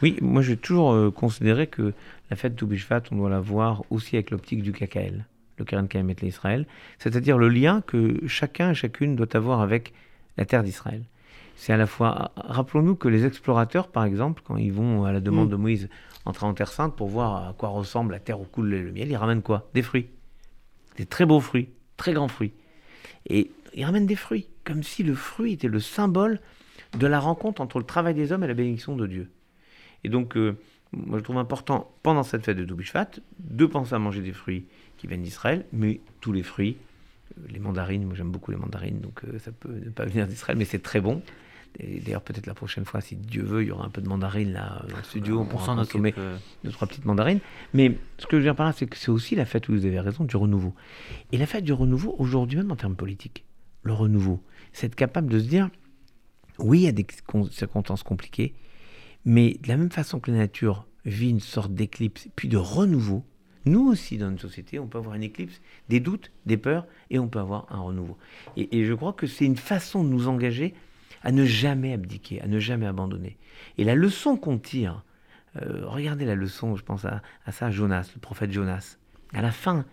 Oui, 0.01 0.17
moi 0.21 0.41
j'ai 0.41 0.57
toujours 0.57 1.13
considéré 1.13 1.67
que 1.67 1.93
la 2.29 2.35
fête 2.35 2.53
de 2.53 2.59
Toubishvat, 2.59 3.03
on 3.11 3.15
doit 3.15 3.29
la 3.29 3.39
voir 3.39 3.83
aussi 3.89 4.15
avec 4.15 4.31
l'optique 4.31 4.61
du 4.61 4.71
KKL 4.71 5.25
le 5.57 5.65
Keren 5.65 5.88
Kaemet 5.88 6.15
l'Israël, 6.21 6.65
c'est-à-dire 7.00 7.38
le 7.38 7.50
lien 7.50 7.81
que 7.81 8.19
chacun 8.27 8.71
et 8.71 8.75
chacune 8.75 9.15
doit 9.15 9.35
avoir 9.35 9.62
avec 9.62 9.93
la 10.38 10.45
terre 10.45 10.63
d'Israël. 10.63 11.03
C'est 11.55 11.71
à 11.71 11.77
la 11.77 11.88
fois, 11.88 12.31
rappelons-nous 12.35 12.95
que 12.95 13.07
les 13.07 13.25
explorateurs, 13.25 13.88
par 13.88 14.03
exemple, 14.03 14.41
quand 14.45 14.57
ils 14.57 14.74
vont 14.74 15.05
à 15.05 15.12
la 15.12 15.21
demande 15.21 15.47
mm. 15.47 15.51
de 15.51 15.55
Moïse 15.55 15.89
entrer 16.25 16.45
en 16.45 16.53
Terre 16.53 16.71
Sainte 16.71 16.95
pour 16.95 17.07
voir 17.07 17.50
à 17.50 17.53
quoi 17.53 17.69
ressemble 17.69 18.12
la 18.12 18.19
terre 18.19 18.39
où 18.39 18.45
coule 18.45 18.69
le 18.69 18.91
miel, 18.91 19.09
ils 19.09 19.15
ramènent 19.15 19.41
quoi? 19.41 19.69
Des 19.74 19.81
fruits. 19.81 20.07
Des 20.97 21.05
très 21.05 21.25
beaux 21.25 21.39
fruits, 21.39 21.69
très 21.97 22.13
grands 22.13 22.27
fruits. 22.27 22.53
Et 23.27 23.51
ils 23.74 23.85
ramènent 23.85 24.05
des 24.05 24.15
fruits, 24.15 24.47
comme 24.63 24.83
si 24.83 25.03
le 25.03 25.15
fruit 25.15 25.53
était 25.53 25.67
le 25.67 25.79
symbole 25.79 26.39
de 26.97 27.07
la 27.07 27.19
rencontre 27.19 27.62
entre 27.62 27.79
le 27.79 27.85
travail 27.85 28.13
des 28.13 28.31
hommes 28.31 28.43
et 28.43 28.47
la 28.47 28.53
bénédiction 28.53 28.95
de 28.95 29.07
Dieu. 29.07 29.29
Et 30.03 30.09
donc, 30.09 30.38
euh, 30.38 30.57
moi 30.93 31.19
je 31.19 31.24
trouve 31.24 31.38
important, 31.38 31.91
pendant 32.03 32.24
cette 32.24 32.45
fête 32.45 32.57
de 32.57 32.65
Doubishvat, 32.65 33.12
de 33.39 33.65
penser 33.65 33.95
à 33.95 34.00
manger 34.00 34.21
des 34.21 34.33
fruits 34.33 34.65
qui 34.97 35.07
viennent 35.07 35.23
d'Israël, 35.23 35.65
mais 35.73 35.99
tous 36.21 36.31
les 36.31 36.43
fruits, 36.43 36.77
euh, 37.37 37.41
les 37.49 37.59
mandarines, 37.59 38.05
moi 38.05 38.15
j'aime 38.15 38.31
beaucoup 38.31 38.51
les 38.51 38.57
mandarines, 38.57 38.99
donc 38.99 39.21
euh, 39.23 39.39
ça 39.39 39.51
peut 39.51 39.73
ne 39.73 39.89
pas 39.89 40.05
venir 40.05 40.27
d'Israël, 40.27 40.57
mais 40.57 40.65
c'est 40.65 40.81
très 40.81 41.01
bon. 41.01 41.21
Et 41.79 41.99
d'ailleurs, 41.99 42.21
peut-être 42.21 42.47
la 42.47 42.53
prochaine 42.53 42.85
fois, 42.85 43.01
si 43.01 43.17
Dieu 43.17 43.43
veut, 43.43 43.63
il 43.63 43.67
y 43.67 43.71
aura 43.71 43.85
un 43.85 43.89
peu 43.89 44.01
de 44.01 44.07
mandarines 44.07 44.53
là 44.53 44.85
dans 44.89 44.95
le 44.95 45.03
studio, 45.03 45.39
on 45.39 45.45
pourra 45.45 45.75
consommer 45.75 46.13
euh. 46.17 46.37
deux, 46.63 46.71
trois 46.71 46.87
petites 46.87 47.05
mandarines. 47.05 47.39
Mais 47.73 47.97
ce 48.17 48.27
que 48.27 48.31
je 48.31 48.37
veux 48.37 48.43
dire 48.43 48.55
par 48.55 48.67
là, 48.67 48.73
c'est 48.73 48.87
que 48.87 48.97
c'est 48.97 49.11
aussi 49.11 49.35
la 49.35 49.45
fête, 49.45 49.67
où 49.67 49.73
vous 49.73 49.85
avez 49.85 49.99
raison, 49.99 50.23
du 50.23 50.37
renouveau. 50.37 50.73
Et 51.33 51.37
la 51.37 51.45
fête 51.45 51.65
du 51.65 51.73
renouveau, 51.73 52.15
aujourd'hui 52.17 52.57
même 52.57 52.71
en 52.71 52.77
termes 52.77 52.95
politiques, 52.95 53.43
le 53.83 53.93
renouveau, 53.93 54.41
c'est 54.71 54.87
être 54.87 54.95
capable 54.95 55.29
de 55.29 55.39
se 55.39 55.45
dire, 55.45 55.69
oui, 56.59 56.79
il 56.79 56.83
y 56.83 56.87
a 56.87 56.93
des 56.93 57.05
circonstances 57.51 58.03
compliquées, 58.03 58.53
mais 59.25 59.57
de 59.61 59.67
la 59.67 59.75
même 59.75 59.91
façon 59.91 60.19
que 60.19 60.31
la 60.31 60.37
nature 60.37 60.87
vit 61.05 61.29
une 61.29 61.41
sorte 61.41 61.73
d'éclipse, 61.73 62.29
puis 62.35 62.47
de 62.47 62.57
renouveau, 62.57 63.25
nous 63.65 63.88
aussi, 63.88 64.17
dans 64.17 64.29
une 64.29 64.39
société, 64.39 64.79
on 64.79 64.88
peut 64.88 64.98
avoir 64.98 65.15
une 65.15 65.24
éclipse, 65.24 65.62
des 65.89 66.00
doutes, 66.00 66.31
des 66.45 66.57
peurs, 66.57 66.86
et 67.10 67.19
on 67.19 67.27
peut 67.27 67.39
avoir 67.39 67.65
un 67.72 67.79
renouveau. 67.79 68.17
Et, 68.57 68.86
je 68.86 68.93
crois 68.93 69.13
que 69.13 69.27
c'est 69.27 69.45
une 69.45 69.57
façon 69.57 70.03
de 70.03 70.10
nous 70.10 70.27
engager 70.27 70.74
à 71.24 71.31
ne 71.31 71.45
jamais 71.45 71.93
abdiquer, 71.93 72.41
à 72.41 72.48
ne 72.48 72.60
jamais 72.60 72.86
abandonner. 72.86 73.38
Et 73.77 73.84
la 73.84 73.95
leçon 73.95 74.38
qu'on 74.38 74.60
tire, 74.60 75.03
euh, 75.62 75.81
regardez 75.86 76.25
la 76.25 76.36
leçon, 76.36 76.75
je 76.75 76.84
pense 76.84 77.05
à, 77.05 77.22
ça, 77.51 77.72
Jonas, 77.72 78.12
le 78.13 78.22
prophète 78.22 78.51
Jonas. 78.51 78.98
À 79.34 79.41
la 79.41 79.51
fin, 79.51 79.86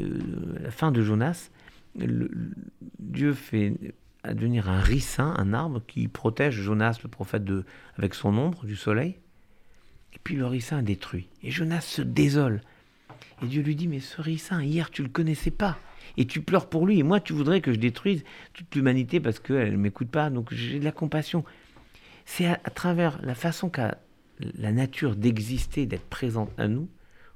euh, 0.00 0.18
la 0.60 0.70
fin 0.70 0.90
de 0.90 1.02
Jonas, 1.02 1.50
Dieu 1.94 3.34
fait 3.34 3.74
advenir 4.22 4.68
un 4.68 4.80
ricin, 4.80 5.34
un 5.36 5.52
arbre 5.52 5.82
qui 5.86 6.08
protège 6.08 6.54
Jonas, 6.54 7.00
le 7.02 7.08
prophète, 7.08 7.44
avec 7.96 8.14
son 8.14 8.36
ombre 8.38 8.64
du 8.64 8.76
soleil. 8.76 9.16
Et 10.14 10.18
puis 10.22 10.36
le 10.36 10.46
ricin 10.46 10.82
détruit. 10.82 11.28
Et 11.42 11.50
Jonas 11.50 11.82
se 11.82 12.02
désole. 12.02 12.62
Et 13.42 13.46
Dieu 13.46 13.62
lui 13.62 13.76
dit, 13.76 13.88
mais 13.88 14.00
ce 14.00 14.20
ricin, 14.20 14.62
hier 14.62 14.90
tu 14.90 15.02
le 15.02 15.08
connaissais 15.08 15.50
pas. 15.50 15.78
Et 16.16 16.26
tu 16.26 16.40
pleures 16.40 16.68
pour 16.68 16.86
lui. 16.86 16.98
Et 16.98 17.02
moi, 17.02 17.20
tu 17.20 17.32
voudrais 17.32 17.60
que 17.60 17.72
je 17.72 17.78
détruise 17.78 18.24
toute 18.52 18.74
l'humanité 18.74 19.20
parce 19.20 19.38
qu'elle 19.38 19.72
ne 19.72 19.76
m'écoute 19.76 20.10
pas. 20.10 20.30
Donc 20.30 20.52
j'ai 20.52 20.78
de 20.78 20.84
la 20.84 20.92
compassion. 20.92 21.44
C'est 22.24 22.46
à, 22.46 22.56
travers 22.56 23.20
la 23.22 23.34
façon 23.34 23.70
qu'a 23.70 23.98
la 24.40 24.70
nature 24.72 25.16
d'exister, 25.16 25.86
d'être 25.86 26.08
présente 26.08 26.50
à 26.58 26.68
nous, 26.68 26.88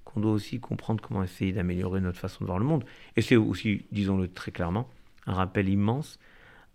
qu'on 0.05 0.21
doit 0.21 0.33
aussi 0.33 0.61
comprendre 0.61 1.03
comment 1.03 1.23
essayer 1.23 1.53
d'améliorer 1.53 2.01
notre 2.01 2.19
façon 2.19 2.45
de 2.45 2.47
voir 2.47 2.59
le 2.59 2.65
monde. 2.65 2.85
Et 3.17 3.23
c'est 3.23 3.37
aussi, 3.37 3.87
disons-le 3.91 4.29
très 4.29 4.53
clairement, 4.53 4.89
un 5.27 5.35
rappel 5.35 5.69
immense 5.69 6.19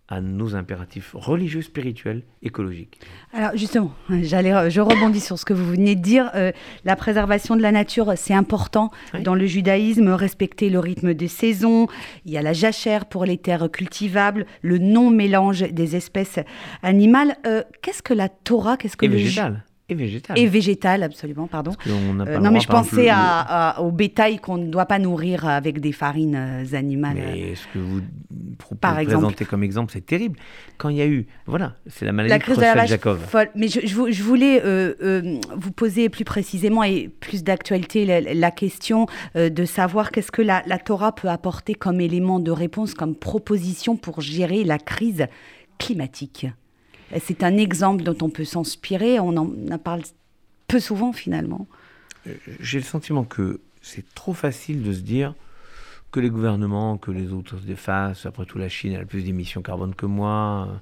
à 0.08 0.20
nos 0.20 0.54
impératifs 0.54 1.14
religieux, 1.14 1.60
spirituels, 1.60 2.22
écologiques. 2.42 2.98
Alors 3.32 3.50
justement, 3.54 3.92
j'allais, 4.08 4.70
je 4.70 4.80
rebondis 4.80 5.20
sur 5.20 5.38
ce 5.38 5.44
que 5.44 5.52
vous 5.52 5.66
venez 5.66 5.96
de 5.96 6.00
dire. 6.00 6.30
Euh, 6.34 6.52
la 6.84 6.96
préservation 6.96 7.56
de 7.56 7.62
la 7.62 7.72
nature, 7.72 8.14
c'est 8.16 8.34
important 8.34 8.90
dans 9.22 9.34
le 9.34 9.46
judaïsme. 9.46 10.08
Respecter 10.08 10.70
le 10.70 10.78
rythme 10.78 11.12
des 11.12 11.28
saisons. 11.28 11.88
Il 12.24 12.32
y 12.32 12.38
a 12.38 12.42
la 12.42 12.54
jachère 12.54 13.04
pour 13.06 13.26
les 13.26 13.36
terres 13.36 13.70
cultivables, 13.70 14.46
le 14.62 14.78
non 14.78 15.10
mélange 15.10 15.60
des 15.60 15.94
espèces 15.94 16.38
animales. 16.82 17.36
Euh, 17.46 17.62
qu'est-ce 17.82 18.02
que 18.02 18.14
la 18.14 18.28
Torah 18.28 18.76
Qu'est-ce 18.76 18.96
que 18.96 19.04
Et 19.04 19.08
le 19.08 19.18
et 19.90 19.94
végétal. 19.94 20.38
Et 20.38 20.46
végétal, 20.46 21.02
absolument, 21.02 21.46
pardon. 21.46 21.72
Euh, 21.86 22.38
non, 22.38 22.50
mais 22.50 22.60
je 22.60 22.68
pensais 22.68 23.10
au 23.78 23.90
bétail 23.90 24.38
qu'on 24.38 24.58
ne 24.58 24.66
doit 24.66 24.84
pas 24.84 24.98
nourrir 24.98 25.46
avec 25.46 25.80
des 25.80 25.92
farines 25.92 26.36
euh, 26.36 26.76
animales. 26.76 27.16
Mais 27.16 27.54
ce 27.54 27.66
que 27.72 27.78
vous 27.78 28.02
présentez 28.80 29.46
comme 29.46 29.62
exemple, 29.62 29.90
c'est 29.92 30.04
terrible. 30.04 30.38
Quand 30.76 30.90
il 30.90 30.96
y 30.96 31.00
a 31.00 31.06
eu, 31.06 31.26
voilà, 31.46 31.74
c'est 31.86 32.04
la 32.04 32.12
maladie 32.12 32.52
de, 32.54 32.60
la 32.60 32.84
Jacob. 32.84 33.18
Mais 33.54 33.68
je, 33.68 33.80
je, 33.86 34.22
voulais 34.22 34.60
euh, 34.62 35.38
vous 35.56 35.72
poser 35.72 36.10
plus 36.10 36.24
précisément 36.24 36.84
et 36.84 37.08
plus 37.08 37.42
d'actualité 37.42 38.04
la, 38.34 38.50
question 38.50 39.06
de 39.34 39.64
savoir 39.64 40.10
qu'est-ce 40.10 40.32
que 40.32 40.42
la, 40.42 40.62
la 40.66 40.78
Torah 40.78 41.14
peut 41.14 41.28
apporter 41.28 41.74
comme 41.74 42.00
élément 42.00 42.40
de 42.40 42.50
réponse, 42.50 42.92
comme 42.92 43.14
proposition 43.14 43.96
pour 43.96 44.20
gérer 44.20 44.64
la 44.64 44.78
crise 44.78 45.26
climatique. 45.78 46.46
C'est 47.20 47.42
un 47.42 47.56
exemple 47.56 48.02
dont 48.02 48.16
on 48.20 48.30
peut 48.30 48.44
s'inspirer, 48.44 49.18
on 49.20 49.36
en 49.36 49.78
parle 49.78 50.02
peu 50.66 50.80
souvent 50.80 51.12
finalement. 51.12 51.66
Euh, 52.26 52.34
j'ai 52.60 52.78
le 52.78 52.84
sentiment 52.84 53.24
que 53.24 53.60
c'est 53.80 54.14
trop 54.14 54.34
facile 54.34 54.82
de 54.82 54.92
se 54.92 55.00
dire 55.00 55.34
que 56.10 56.20
les 56.20 56.30
gouvernements, 56.30 56.98
que 56.98 57.10
les 57.10 57.32
autres 57.32 57.58
se 57.58 57.64
défassent. 57.64 58.26
Après 58.26 58.44
tout, 58.44 58.58
la 58.58 58.68
Chine 58.68 58.94
a 58.96 59.04
plus 59.04 59.24
d'émissions 59.24 59.62
carbone 59.62 59.94
que 59.94 60.06
moi. 60.06 60.80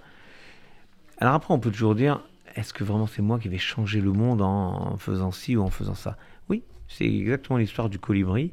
Alors 1.19 1.35
après, 1.35 1.55
on 1.55 1.59
peut 1.59 1.71
toujours 1.71 1.95
dire, 1.95 2.23
est-ce 2.55 2.73
que 2.73 2.85
vraiment 2.85 3.07
c'est 3.07 3.23
moi 3.23 3.39
qui 3.39 3.49
vais 3.49 3.59
changer 3.59 4.01
le 4.01 4.13
monde 4.13 4.43
en 4.43 4.97
faisant 4.99 5.33
ci 5.33 5.57
ou 5.57 5.63
en 5.63 5.71
faisant 5.71 5.95
ça? 5.95 6.17
Oui, 6.49 6.63
c'est 6.89 7.07
exactement 7.07 7.59
l'histoire 7.59 7.89
du 7.89 7.99
colibri 7.99 8.53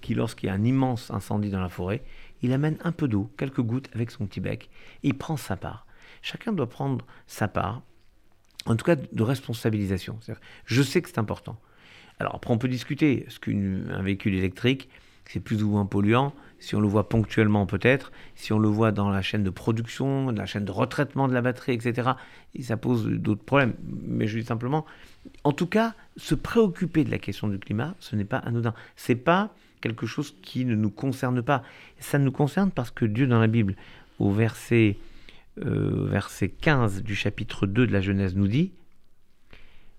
qui, 0.00 0.14
lorsqu'il 0.14 0.48
y 0.48 0.50
a 0.50 0.54
un 0.54 0.64
immense 0.64 1.10
incendie 1.10 1.50
dans 1.50 1.60
la 1.60 1.68
forêt, 1.68 2.02
il 2.42 2.52
amène 2.52 2.78
un 2.84 2.92
peu 2.92 3.06
d'eau, 3.06 3.30
quelques 3.36 3.60
gouttes 3.60 3.90
avec 3.94 4.10
son 4.10 4.26
petit 4.26 4.40
bec, 4.40 4.70
et 5.02 5.08
il 5.08 5.14
prend 5.14 5.36
sa 5.36 5.56
part. 5.56 5.86
Chacun 6.22 6.52
doit 6.52 6.68
prendre 6.68 7.04
sa 7.26 7.48
part, 7.48 7.82
en 8.66 8.76
tout 8.76 8.84
cas 8.84 8.96
de 8.96 9.22
responsabilisation. 9.22 10.18
Je 10.66 10.82
sais 10.82 11.02
que 11.02 11.08
c'est 11.08 11.18
important. 11.18 11.58
Alors 12.18 12.34
après, 12.34 12.52
on 12.52 12.58
peut 12.58 12.68
discuter. 12.68 13.26
Est-ce 13.26 13.40
qu'un 13.40 14.02
véhicule 14.02 14.34
électrique, 14.34 14.90
c'est 15.24 15.40
plus 15.40 15.62
ou 15.62 15.70
moins 15.70 15.86
polluant? 15.86 16.34
Si 16.58 16.74
on 16.74 16.80
le 16.80 16.88
voit 16.88 17.08
ponctuellement, 17.08 17.64
peut-être. 17.64 18.12
Si 18.34 18.52
on 18.52 18.58
le 18.58 18.68
voit 18.68 18.92
dans 18.92 19.08
la 19.08 19.22
chaîne 19.22 19.42
de 19.42 19.48
production, 19.48 20.30
la 20.30 20.44
chaîne 20.44 20.66
de 20.66 20.70
retraitement 20.70 21.26
de 21.26 21.32
la 21.32 21.40
batterie, 21.40 21.72
etc., 21.72 22.10
et 22.54 22.62
ça 22.62 22.76
pose 22.76 23.06
d'autres 23.06 23.42
problèmes. 23.42 23.74
Mais 24.06 24.26
je 24.26 24.38
dis 24.38 24.44
simplement, 24.44 24.84
en 25.44 25.52
tout 25.52 25.66
cas, 25.66 25.94
se 26.18 26.34
préoccuper 26.34 27.04
de 27.04 27.10
la 27.10 27.18
question 27.18 27.48
du 27.48 27.58
climat, 27.58 27.94
ce 27.98 28.14
n'est 28.14 28.26
pas 28.26 28.36
anodin. 28.38 28.74
C'est 28.96 29.14
pas 29.14 29.54
quelque 29.80 30.04
chose 30.04 30.34
qui 30.42 30.66
ne 30.66 30.74
nous 30.74 30.90
concerne 30.90 31.40
pas. 31.40 31.62
Ça 31.98 32.18
nous 32.18 32.32
concerne 32.32 32.70
parce 32.70 32.90
que 32.90 33.06
Dieu, 33.06 33.26
dans 33.26 33.40
la 33.40 33.46
Bible, 33.46 33.76
au 34.18 34.30
verset 34.30 34.98
euh, 35.64 36.06
verset 36.08 36.48
15 36.48 37.02
du 37.02 37.14
chapitre 37.14 37.66
2 37.66 37.86
de 37.86 37.92
la 37.92 38.00
Genèse 38.00 38.34
nous 38.34 38.48
dit 38.48 38.72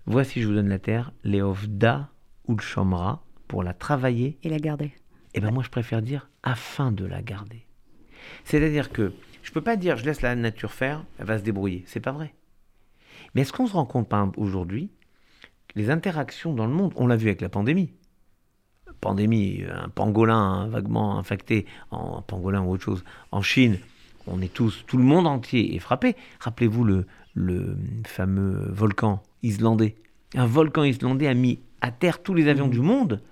Voici, 0.06 0.42
je 0.42 0.48
vous 0.48 0.54
donne 0.54 0.68
la 0.68 0.78
terre, 0.78 1.12
Léovda 1.22 2.10
ou 2.48 2.56
le 2.56 3.16
pour 3.46 3.62
la 3.62 3.72
travailler. 3.72 4.38
Et 4.42 4.48
la 4.48 4.58
garder. 4.58 4.86
Et 4.86 5.38
eh 5.38 5.40
bien, 5.40 5.50
moi, 5.50 5.62
je 5.62 5.70
préfère 5.70 6.02
dire 6.02 6.28
afin 6.42 6.92
de 6.92 7.04
la 7.04 7.22
garder. 7.22 7.64
C'est-à-dire 8.44 8.90
que 8.90 9.12
je 9.42 9.50
ne 9.50 9.54
peux 9.54 9.60
pas 9.60 9.76
dire 9.76 9.96
je 9.96 10.04
laisse 10.04 10.20
la 10.20 10.34
nature 10.34 10.72
faire, 10.72 11.04
elle 11.18 11.26
va 11.26 11.38
se 11.38 11.42
débrouiller. 11.42 11.84
C'est 11.86 12.00
pas 12.00 12.12
vrai. 12.12 12.34
Mais 13.34 13.42
est-ce 13.42 13.52
qu'on 13.52 13.66
se 13.66 13.72
rend 13.72 13.86
compte, 13.86 14.08
par 14.08 14.30
aujourd'hui, 14.36 14.90
les 15.74 15.90
interactions 15.90 16.52
dans 16.52 16.66
le 16.66 16.72
monde, 16.72 16.92
on 16.96 17.06
l'a 17.06 17.16
vu 17.16 17.28
avec 17.28 17.40
la 17.40 17.48
pandémie. 17.48 17.92
Pandémie, 19.00 19.64
un 19.72 19.88
pangolin 19.88 20.68
vaguement 20.68 21.18
infecté, 21.18 21.66
en 21.90 22.22
pangolin 22.22 22.62
ou 22.62 22.72
autre 22.72 22.84
chose, 22.84 23.04
en 23.30 23.42
Chine, 23.42 23.78
on 24.26 24.40
est 24.40 24.52
tous, 24.52 24.84
tout 24.86 24.96
le 24.96 25.04
monde 25.04 25.26
entier 25.26 25.74
est 25.74 25.78
frappé. 25.78 26.16
Rappelez-vous 26.40 26.84
le, 26.84 27.06
le 27.34 27.76
fameux 28.06 28.68
volcan 28.70 29.22
islandais. 29.42 29.96
Un 30.34 30.46
volcan 30.46 30.84
islandais 30.84 31.26
a 31.26 31.34
mis 31.34 31.60
à 31.80 31.90
terre 31.90 32.22
tous 32.22 32.34
les 32.34 32.48
avions 32.48 32.68
mmh. 32.68 32.72
du 32.72 32.80
monde. 32.80 33.22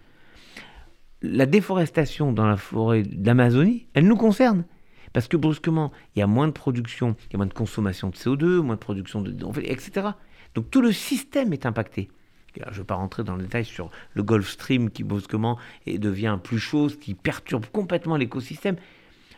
La 1.23 1.47
déforestation 1.47 2.33
dans 2.33 2.47
la 2.47 2.57
forêt 2.57 3.03
d'Amazonie, 3.03 3.87
elle 3.95 4.07
nous 4.07 4.17
concerne. 4.17 4.65
Parce 5.13 5.29
que 5.29 5.37
brusquement, 5.37 5.91
il 6.15 6.21
y 6.21 6.23
a 6.23 6.27
moins 6.27 6.47
de 6.47 6.53
production, 6.53 7.17
il 7.29 7.33
y 7.33 7.37
a 7.37 7.39
moins 7.39 7.47
de 7.47 7.53
consommation 7.55 8.11
de 8.11 8.17
CO2, 8.17 8.61
moins 8.61 8.77
de 8.77 8.81
production 8.81 9.21
de... 9.21 9.35
etc. 9.63 10.09
Donc 10.55 10.71
tout 10.71 10.81
le 10.81 10.93
système 10.93 11.53
est 11.53 11.67
impacté. 11.67 12.11
je 12.57 12.65
ne 12.65 12.75
vais 12.75 12.85
pas 12.85 12.95
rentrer 12.95 13.25
dans 13.25 13.37
le 13.37 13.43
détail 13.43 13.65
sur 13.65 13.91
le 14.15 14.23
Gulf 14.23 14.49
Stream 14.49 14.91
qui 14.91 15.03
brusquement 15.03 15.59
devient 15.87 16.39
plus 16.43 16.59
chaud, 16.59 16.89
qui 16.89 17.15
perturbe 17.15 17.67
complètement 17.67 18.17
l'écosystème. 18.17 18.77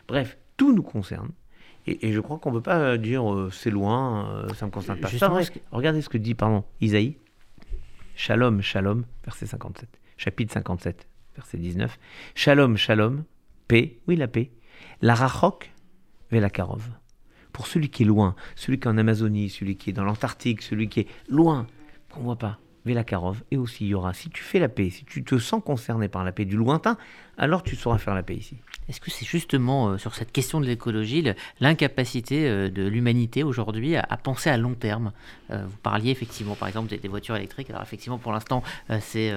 Bref, 0.07 0.37
Tout 0.57 0.73
nous 0.73 0.83
concerne. 0.83 1.31
Et, 1.85 2.13
je 2.13 2.19
crois 2.21 2.37
qu'on 2.37 2.51
ne 2.51 2.57
peut 2.57 2.63
pas 2.63 2.97
dire 2.97 3.31
euh, 3.31 3.49
c'est 3.51 3.69
loin, 3.69 4.29
euh, 4.29 4.53
ça 4.53 4.65
ne 4.65 4.71
me 4.71 4.73
concerne 4.73 4.99
pas. 4.99 5.09
Regardez 5.71 6.01
ce 6.01 6.09
que 6.09 6.17
dit 6.17 6.33
pardon, 6.33 6.63
Isaïe. 6.79 7.17
Shalom, 8.15 8.61
shalom, 8.61 9.05
verset 9.25 9.47
57. 9.47 9.89
Chapitre 10.17 10.53
57, 10.53 11.07
verset 11.35 11.57
19. 11.57 11.99
Shalom, 12.35 12.77
shalom, 12.77 13.23
paix, 13.67 13.99
oui 14.07 14.15
la 14.15 14.27
paix. 14.27 14.51
La 15.01 15.15
rachok, 15.15 15.73
velakarov. 16.31 16.89
Pour 17.51 17.67
celui 17.67 17.89
qui 17.89 18.03
est 18.03 18.05
loin, 18.05 18.35
celui 18.55 18.79
qui 18.79 18.87
est 18.87 18.91
en 18.91 18.97
Amazonie, 18.97 19.49
celui 19.49 19.75
qui 19.75 19.89
est 19.89 19.93
dans 19.93 20.03
l'Antarctique, 20.03 20.61
celui 20.61 20.87
qui 20.87 21.01
est 21.01 21.07
loin, 21.27 21.67
qu'on 22.09 22.21
ne 22.21 22.25
voit 22.25 22.37
pas. 22.37 22.59
Velakarov, 22.85 23.43
et 23.51 23.57
aussi 23.57 23.85
il 23.85 23.89
y 23.89 23.93
aura, 23.93 24.13
si 24.13 24.29
tu 24.29 24.43
fais 24.43 24.59
la 24.59 24.67
paix, 24.67 24.89
si 24.89 25.05
tu 25.05 25.23
te 25.23 25.37
sens 25.37 25.61
concerné 25.63 26.09
par 26.09 26.23
la 26.23 26.31
paix 26.31 26.45
du 26.45 26.57
lointain, 26.57 26.97
alors 27.37 27.63
tu 27.63 27.75
sauras 27.75 27.97
faire 27.97 28.13
la 28.13 28.23
paix 28.23 28.35
ici. 28.35 28.57
Est-ce 28.89 28.99
que 28.99 29.11
c'est 29.11 29.25
justement 29.25 29.89
euh, 29.89 29.97
sur 29.97 30.15
cette 30.15 30.31
question 30.31 30.59
de 30.59 30.65
l'écologie 30.65 31.23
l'incapacité 31.59 32.47
euh, 32.47 32.69
de 32.69 32.83
l'humanité 32.83 33.43
aujourd'hui 33.43 33.95
à, 33.95 34.17
penser 34.21 34.49
à 34.49 34.57
long 34.57 34.73
terme? 34.73 35.11
Euh, 35.51 35.63
Vous 35.67 35.77
parliez 35.77 36.11
effectivement 36.11 36.55
par 36.55 36.67
exemple 36.67 36.95
des, 36.95 37.07
voitures 37.07 37.35
électriques, 37.35 37.69
alors 37.69 37.81
effectivement 37.81 38.17
pour 38.17 38.31
l'instant 38.31 38.63
c'est 38.99 39.31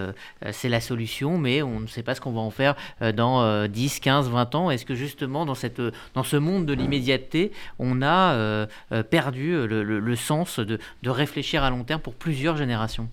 la 0.64 0.80
solution, 0.80 1.38
mais 1.38 1.62
on 1.62 1.80
ne 1.80 1.86
sait 1.86 2.02
pas 2.02 2.14
ce 2.14 2.20
qu'on 2.20 2.32
va 2.32 2.40
en 2.40 2.50
faire 2.50 2.74
dans 3.14 3.66
10, 3.66 4.00
15, 4.00 4.30
20 4.30 4.54
ans. 4.54 4.70
Est-ce 4.70 4.86
que 4.86 4.94
justement 4.94 5.44
dans, 5.44 5.54
ce 5.54 6.36
monde 6.36 6.64
de 6.64 6.72
l'immédiateté, 6.72 7.52
on 7.78 8.02
a 8.02 8.66
perdu 9.10 9.66
le, 9.66 10.16
sens 10.16 10.58
de 10.58 10.78
réfléchir 11.04 11.62
à 11.62 11.70
long 11.70 11.84
terme 11.84 12.00
pour 12.00 12.14
plusieurs 12.14 12.56
générations? 12.56 13.08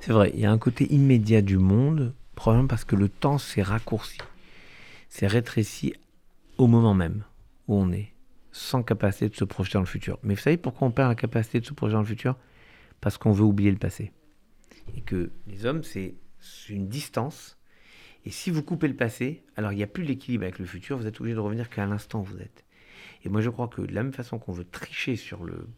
C'est 0.00 0.12
vrai, 0.12 0.32
il 0.34 0.40
y 0.40 0.44
a 0.44 0.52
un 0.52 0.58
côté 0.58 0.92
immédiat 0.92 1.40
du 1.40 1.56
monde, 1.56 2.12
probablement 2.34 2.68
parce 2.68 2.84
que 2.84 2.94
le 2.94 3.08
temps 3.08 3.38
s'est 3.38 3.62
raccourci, 3.62 4.18
s'est 5.14 5.28
rétréci 5.28 5.94
au 6.58 6.66
moment 6.66 6.92
même 6.92 7.22
où 7.68 7.76
on 7.76 7.92
est, 7.92 8.12
sans 8.50 8.82
capacité 8.82 9.28
de 9.28 9.36
se 9.36 9.44
projeter 9.44 9.74
dans 9.74 9.80
le 9.80 9.86
futur. 9.86 10.18
Mais 10.24 10.34
vous 10.34 10.40
savez 10.40 10.56
pourquoi 10.56 10.88
on 10.88 10.90
perd 10.90 11.08
la 11.08 11.14
capacité 11.14 11.60
de 11.60 11.66
se 11.66 11.72
projeter 11.72 11.94
dans 11.94 12.00
le 12.00 12.06
futur? 12.06 12.36
Parce 13.00 13.16
qu'on 13.16 13.30
veut 13.30 13.44
oublier 13.44 13.70
le 13.70 13.78
passé. 13.78 14.10
Et 14.96 15.02
que 15.02 15.30
les 15.46 15.66
hommes, 15.66 15.84
c'est 15.84 16.16
une 16.68 16.88
distance. 16.88 17.56
Et 18.24 18.30
si 18.30 18.50
vous 18.50 18.64
coupez 18.64 18.88
le 18.88 18.96
passé, 18.96 19.44
alors 19.56 19.70
il 19.70 19.76
n'y 19.76 19.84
a 19.84 19.86
plus 19.86 20.02
l'équilibre 20.02 20.42
avec 20.42 20.58
le 20.58 20.64
futur, 20.64 20.98
vous 20.98 21.06
êtes 21.06 21.20
obligé 21.20 21.36
de 21.36 21.40
revenir 21.40 21.70
qu'à 21.70 21.86
l'instant 21.86 22.22
où 22.22 22.24
vous 22.24 22.40
êtes. 22.40 22.64
Et 23.22 23.28
moi 23.28 23.40
je 23.40 23.50
crois 23.50 23.68
que 23.68 23.82
de 23.82 23.94
la 23.94 24.02
même 24.02 24.12
façon 24.12 24.40
qu'on 24.40 24.52
veut 24.52 24.64
tricher 24.64 25.14
sur 25.14 25.44
le 25.44 25.68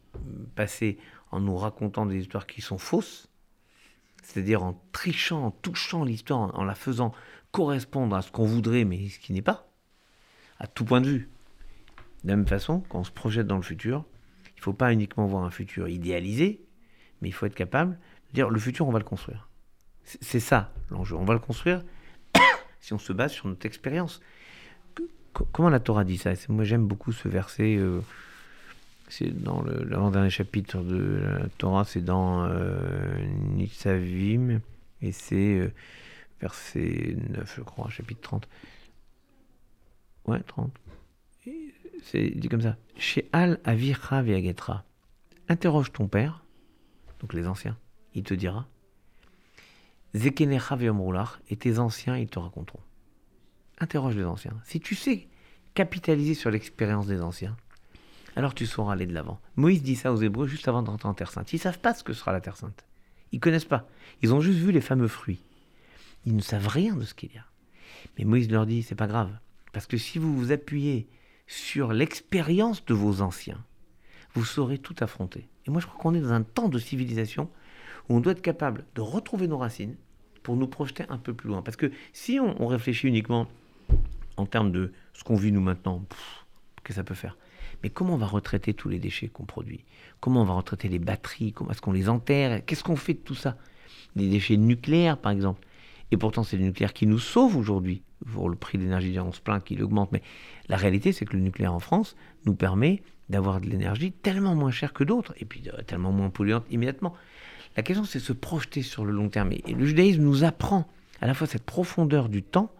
passé 0.55 0.97
en 1.31 1.41
nous 1.41 1.57
racontant 1.59 2.07
des 2.07 2.21
histoires 2.21 2.47
qui 2.47 2.63
sont 2.63 2.79
fausses, 2.79 3.29
c'est-à-dire 4.23 4.63
en 4.63 4.83
trichant, 4.93 5.45
en 5.45 5.51
touchant 5.51 6.05
l'histoire, 6.05 6.59
en, 6.59 6.65
la 6.65 6.75
faisant 6.75 7.13
correspondre 7.57 8.15
à 8.15 8.21
ce 8.21 8.31
qu'on 8.31 8.45
voudrait, 8.45 8.85
mais 8.85 9.09
ce 9.09 9.19
qui 9.19 9.33
n'est 9.33 9.41
pas, 9.41 9.67
à 10.59 10.67
tout 10.67 10.85
point 10.85 11.01
de 11.01 11.09
vue. 11.09 11.31
De 12.23 12.29
la 12.29 12.37
même 12.37 12.47
façon, 12.47 12.81
quand 12.91 12.99
on 12.99 13.05
se 13.05 13.11
projette 13.11 13.47
dans 13.47 13.57
le 13.57 13.63
futur, 13.63 14.05
il 14.49 14.59
ne 14.59 14.63
faut 14.63 14.75
pas 14.75 14.93
uniquement 14.93 15.25
voir 15.25 15.43
un 15.43 15.51
futur 15.51 15.89
idéalisé, 15.89 16.61
mais 17.23 17.31
il 17.31 17.33
faut 17.33 17.47
être 17.47 17.55
capable 17.55 17.93
de 18.29 18.35
dire 18.35 18.51
le 18.51 18.59
futur, 18.59 18.87
on 18.87 18.93
va 18.93 18.99
le 18.99 19.07
construire. 19.07 19.49
C'est 20.05 20.39
ça 20.39 20.71
l'enjeu. 20.91 21.17
On 21.17 21.25
va 21.25 21.33
le 21.33 21.41
construire 21.41 21.83
si 22.83 22.93
on 22.93 22.99
se 22.99 23.15
base 23.15 23.33
sur 23.33 23.49
notre 23.49 23.65
expérience. 23.65 24.21
Comment 25.33 25.71
la 25.71 25.81
Torah 25.81 26.05
dit 26.05 26.19
ça? 26.19 26.33
Moi, 26.51 26.65
j'aime 26.65 26.87
beaucoup 26.87 27.13
ce 27.13 27.27
verset. 27.27 27.77
Euh, 27.77 28.01
c'est 29.09 29.31
dans 29.31 29.63
l'avant-dernier 29.63 30.29
chapitre 30.29 30.83
de 30.83 31.23
la 31.23 31.49
Torah, 31.57 31.85
c'est 31.87 32.05
dans 32.05 32.45
euh, 32.45 33.25
Nitzavim, 33.55 34.61
et 35.01 35.13
c'est 35.13 35.59
euh, 35.59 35.73
verset 36.41 37.17
9, 37.31 37.57
je 37.57 37.63
crois, 37.63 37.89
chapitre 37.91 38.21
30. 38.21 38.49
Ouais, 40.27 40.41
30. 40.41 40.73
C'est 42.03 42.31
dit 42.31 42.49
comme 42.49 42.63
ça. 42.63 42.77
Chez 42.97 43.29
Al 43.33 43.61
Avira 43.65 44.23
Viagetra, 44.23 44.85
interroge 45.49 45.93
ton 45.93 46.09
père, 46.09 46.45
donc 47.21 47.33
les 47.33 47.47
anciens, 47.47 47.77
il 48.15 48.23
te 48.23 48.35
dira. 48.35 48.67
Zekenecha 50.15 50.79
et 51.51 51.57
tes 51.57 51.79
anciens, 51.79 52.17
ils 52.17 52.29
te 52.29 52.39
raconteront. 52.39 52.81
Interroge 53.79 54.17
les 54.17 54.25
anciens. 54.25 54.55
Si 54.65 54.81
tu 54.81 54.95
sais 54.95 55.29
capitaliser 55.75 56.35
sur 56.35 56.51
l'expérience 56.51 57.07
des 57.07 57.21
anciens, 57.21 57.57
alors 58.35 58.55
tu 58.55 58.67
sauras 58.67 58.95
aller 58.95 59.07
de 59.07 59.15
l'avant. 59.15 59.41
Moïse 59.57 59.83
dit 59.83 59.97
ça 59.97 60.13
aux 60.13 60.17
Hébreux 60.17 60.47
juste 60.47 60.69
avant 60.69 60.83
d'entrer 60.83 61.09
en 61.09 61.15
Terre 61.15 61.31
Sainte. 61.31 61.53
Ils 61.53 61.59
savent 61.59 61.79
pas 61.79 61.95
ce 61.95 62.05
que 62.05 62.13
sera 62.13 62.33
la 62.33 62.41
Terre 62.41 62.57
Sainte. 62.57 62.85
Ils 63.33 63.41
connaissent 63.41 63.65
pas. 63.65 63.89
Ils 64.23 64.33
ont 64.33 64.41
juste 64.41 64.59
vu 64.59 64.73
les 64.73 64.81
fameux 64.81 65.09
fruits. 65.09 65.43
Ils 66.27 66.37
ne 66.37 66.43
savent 66.43 66.69
rien 66.69 66.95
de 66.97 67.05
ce 67.05 67.15
qu'il 67.15 67.33
y 67.33 67.39
a. 67.39 67.45
Mais 68.19 68.25
Moïse 68.25 68.51
leur 68.51 68.67
dit, 68.67 68.83
c'est 68.83 68.95
pas 68.95 69.07
grave. 69.07 69.31
Parce 69.73 69.87
que 69.87 69.97
si 69.97 70.19
vous 70.19 70.37
vous 70.37 70.53
appuyez 70.53 71.09
sur 71.47 71.93
l'expérience 71.93 72.85
de 72.85 72.95
vos 72.95 73.21
anciens, 73.23 73.65
vous 74.35 74.45
saurez 74.45 74.79
tout 74.79 74.97
affronter. 75.01 75.49
Et 75.67 75.71
moi, 75.71 75.81
je 75.81 75.87
crois 75.87 75.99
qu'on 76.01 76.15
est 76.15 76.21
dans 76.21 76.33
un 76.33 76.43
temps 76.43 76.69
de 76.69 76.79
civilisation 76.79 77.49
où 78.09 78.17
on 78.17 78.21
doit 78.21 78.33
être 78.33 78.43
capable 78.43 78.85
de 78.95 79.01
retrouver 79.01 79.49
nos 79.49 79.59
racines 79.59 79.97
pour 80.43 80.57
nous 80.57 80.67
projeter 80.67 81.05
un 81.09 81.19
peu 81.19 81.33
plus 81.33 81.49
loin. 81.49 81.63
Parce 81.63 81.77
que 81.77 81.91
si 82.13 82.39
on, 82.41 82.67
réfléchit 82.67 83.09
uniquement 83.09 83.47
en 84.37 84.47
termes 84.47 84.73
de 84.73 84.93
ce 85.13 85.25
qu'on 85.25 85.37
vit 85.37 85.53
nous 85.53 85.61
maintenant, 85.61 86.05
qu'est-ce 86.09 86.83
que 86.85 86.93
ça 86.93 87.05
peut 87.05 87.15
faire? 87.15 87.37
Mais 87.83 87.91
comment 87.91 88.15
on 88.15 88.19
va 88.19 88.27
retraiter 88.27 88.75
tous 88.75 88.89
les 88.89 88.99
déchets 88.99 89.29
qu'on 89.29 89.45
produit? 89.45 89.85
Comment 90.21 90.43
on 90.43 90.45
va 90.45 90.55
retraiter 90.55 90.89
les 90.89 90.99
batteries? 90.99 91.53
Comment 91.53 91.71
est-ce 91.71 91.81
qu'on 91.83 91.93
les 91.93 92.09
enterre? 92.09 92.65
Qu'est-ce 92.65 92.85
qu'on 92.85 92.97
fait 92.97 93.15
de 93.15 93.19
tout 93.19 93.35
ça? 93.35 93.57
Des 94.15 94.29
déchets 94.29 94.57
nucléaires, 94.57 95.19
par 95.19 95.33
exemple. 95.33 95.66
Et 96.13 96.17
pourtant, 96.17 96.43
c'est 96.43 96.57
le 96.57 96.65
nucléaire 96.65 96.93
qui 96.93 97.07
nous 97.07 97.19
sauve 97.19 97.57
aujourd'hui. 97.57 98.03
Pour 98.33 98.49
le 98.49 98.57
prix 98.57 98.79
de 98.79 98.83
l'énergie, 98.85 99.19
on 99.19 99.33
se 99.33 99.41
plaint 99.41 99.63
qu'il 99.63 99.83
augmente. 99.83 100.13
Mais 100.13 100.23
la 100.69 100.77
réalité, 100.77 101.13
c'est 101.13 101.25
que 101.25 101.37
le 101.37 101.43
nucléaire 101.43 101.75
en 101.75 101.81
France 101.81 102.17
nous 102.45 102.55
permet 102.55 103.03
d'avoir 103.29 103.61
de 103.61 103.67
l'énergie 103.67 104.13
tellement 104.13 104.55
moins 104.55 104.71
chère 104.71 104.93
que 104.93 105.05
d'autres, 105.05 105.35
et 105.39 105.45
puis 105.45 105.63
euh, 105.67 105.83
tellement 105.83 106.13
moins 106.13 106.31
polluante 106.31 106.65
immédiatement. 106.71 107.13
La 107.77 107.83
question, 107.83 108.05
c'est 108.05 108.21
de 108.21 108.25
se 108.25 108.33
projeter 108.33 108.83
sur 108.83 109.05
le 109.05 109.13
long 109.13 109.29
terme. 109.29 109.53
Et 109.53 109.75
le 109.75 109.85
judaïsme 109.85 110.23
nous 110.23 110.45
apprend 110.45 110.87
à 111.21 111.27
la 111.27 111.35
fois 111.35 111.47
cette 111.47 111.65
profondeur 111.65 112.29
du 112.29 112.43
temps 112.43 112.71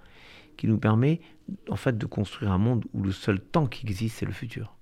qui 0.57 0.69
nous 0.69 0.79
permet, 0.79 1.21
en 1.69 1.77
fait, 1.77 1.99
de 1.99 2.07
construire 2.07 2.53
un 2.53 2.59
monde 2.59 2.85
où 2.95 3.03
le 3.03 3.13
seul 3.13 3.41
temps 3.41 3.67
qui 3.67 3.87
existe, 3.87 4.19
c'est 4.19 4.27
le 4.27 4.33
futur. 4.33 4.77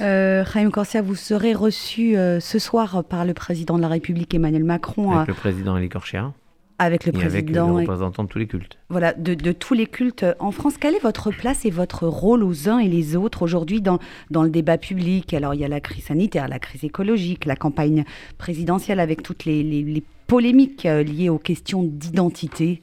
Euh, 0.00 0.42
Raïm 0.44 0.70
Corsia, 0.70 1.00
vous 1.00 1.14
serez 1.14 1.54
reçu 1.54 2.16
euh, 2.16 2.40
ce 2.40 2.58
soir 2.58 3.04
par 3.04 3.24
le 3.24 3.34
président 3.34 3.76
de 3.76 3.82
la 3.82 3.88
République 3.88 4.34
Emmanuel 4.34 4.64
Macron. 4.64 5.12
Avec 5.12 5.28
le 5.28 5.34
président 5.34 5.76
Elie 5.76 5.88
Corsia. 5.88 6.32
Avec 6.80 7.04
le 7.04 7.10
et 7.10 7.12
président. 7.12 7.64
Avec 7.64 7.86
les 7.86 7.92
représentants 7.92 8.24
de 8.24 8.28
tous 8.28 8.38
les 8.38 8.46
cultes. 8.46 8.78
Voilà, 8.88 9.12
de, 9.12 9.52
tous 9.52 9.74
les 9.74 9.86
cultes 9.86 10.24
en 10.38 10.50
France. 10.50 10.78
Quelle 10.78 10.94
est 10.94 11.02
votre 11.02 11.30
place 11.30 11.64
et 11.64 11.70
votre 11.70 12.06
rôle 12.06 12.42
aux 12.42 12.68
uns 12.68 12.78
et 12.78 12.88
les 12.88 13.16
autres 13.16 13.42
aujourd'hui 13.42 13.80
dans, 13.80 13.98
dans 14.30 14.42
le 14.42 14.50
débat 14.50 14.78
public? 14.78 15.34
Alors, 15.34 15.54
il 15.54 15.60
y 15.60 15.64
a 15.64 15.68
la 15.68 15.80
crise 15.80 16.04
sanitaire, 16.04 16.48
la 16.48 16.58
crise 16.58 16.82
écologique, 16.84 17.44
la 17.44 17.56
campagne 17.56 18.04
présidentielle 18.38 18.98
avec 18.98 19.22
toutes 19.22 19.44
les, 19.44 19.62
les, 19.62 20.02
polémiques 20.26 20.86
euh, 20.86 21.02
liées 21.02 21.28
aux 21.28 21.38
questions 21.38 21.82
d'identité. 21.82 22.82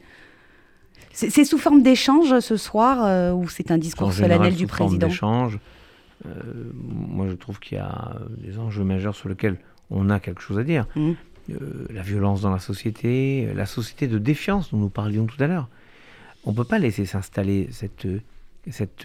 C'est 1.14 1.46
sous 1.46 1.58
forme 1.58 1.82
d'échange 1.82 2.40
ce 2.42 2.58
soir 2.58 3.36
ou 3.36 3.50
c'est 3.50 3.72
un 3.72 3.80
discours 3.80 4.14
solennel 4.14 4.54
du 4.54 4.68
président? 4.68 5.08
d'échange. 5.08 5.58
Euh, 6.26 6.30
moi, 6.74 7.28
je 7.28 7.34
trouve 7.34 7.60
qu'il 7.60 7.78
y 7.78 7.82
a 7.82 8.16
des 8.38 8.58
enjeux 8.60 8.84
majeurs 8.84 9.16
sur 9.16 9.30
lesquels 9.30 9.58
on 9.90 10.10
a 10.10 10.20
quelque 10.20 10.42
chose 10.42 10.60
à 10.60 10.64
dire. 10.64 10.86
Mmh. 10.96 11.12
Euh, 11.50 11.86
la 11.90 12.02
violence 12.02 12.42
dans 12.42 12.52
la 12.52 12.60
société, 12.60 13.52
la 13.54 13.66
société 13.66 14.08
de 14.08 14.18
défiance 14.18 14.72
dont 14.72 14.78
nous 14.78 14.90
parlions 14.90 15.26
tout 15.26 15.42
à 15.42 15.48
l'heure. 15.48 15.70
On 16.44 16.52
ne 16.52 16.56
peut 16.56 16.66
pas 16.66 16.80
laisser 16.80 17.06
s'installer 17.06 17.70
cette, 17.72 18.06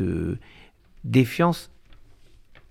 euh, 0.00 0.38
défiance 1.04 1.70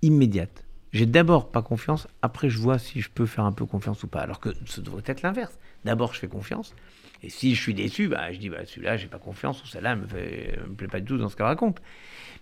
immédiate. 0.02 0.66
J'ai 0.92 1.06
d'abord 1.06 1.52
pas 1.52 1.62
confiance, 1.62 2.08
après 2.22 2.50
je 2.50 2.58
vois 2.58 2.80
si 2.80 3.00
je 3.00 3.10
peux 3.10 3.26
faire 3.26 3.46
un 3.46 3.54
peu 3.54 3.66
confiance 3.66 4.04
ou 4.04 4.08
pas. 4.08 4.20
Alors 4.20 4.42
que 4.42 4.50
ce 4.66 4.82
devrait 4.82 5.04
être 5.06 5.22
l'inverse. 5.22 5.58
D'abord 5.86 6.14
je 6.14 6.20
fais 6.20 6.28
confiance, 6.28 6.76
et 7.24 7.30
si 7.30 7.56
je 7.56 7.62
suis 7.62 7.74
déçu, 7.74 8.10
bah, 8.10 8.32
je 8.34 8.40
dis 8.40 8.50
bah, 8.50 8.66
celui-là 8.66 8.98
j'ai 8.98 9.08
pas 9.08 9.20
confiance, 9.20 9.64
ou 9.64 9.68
celle-là 9.68 9.96
me, 9.96 10.04
me 10.04 10.76
plaît 10.76 10.88
pas 10.88 11.00
du 11.00 11.06
tout 11.06 11.18
dans 11.18 11.30
ce 11.30 11.36
qu'elle 11.38 11.46
raconte. 11.46 11.82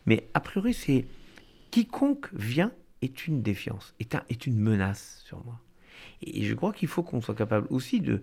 Mais 0.08 0.28
a 0.34 0.40
priori 0.40 0.74
c'est 0.74 1.06
quiconque 1.70 2.28
vient 2.34 2.72
est 3.02 3.28
une 3.28 3.44
défiance, 3.44 3.94
est 4.00 4.46
une 4.48 4.58
menace 4.58 5.22
sur 5.26 5.44
moi. 5.46 5.60
Et 6.22 6.44
je 6.44 6.54
crois 6.54 6.74
qu'il 6.74 6.88
faut 6.88 7.04
qu'on 7.04 7.22
soit 7.22 7.36
capable 7.36 7.68
aussi 7.70 8.02
de, 8.02 8.22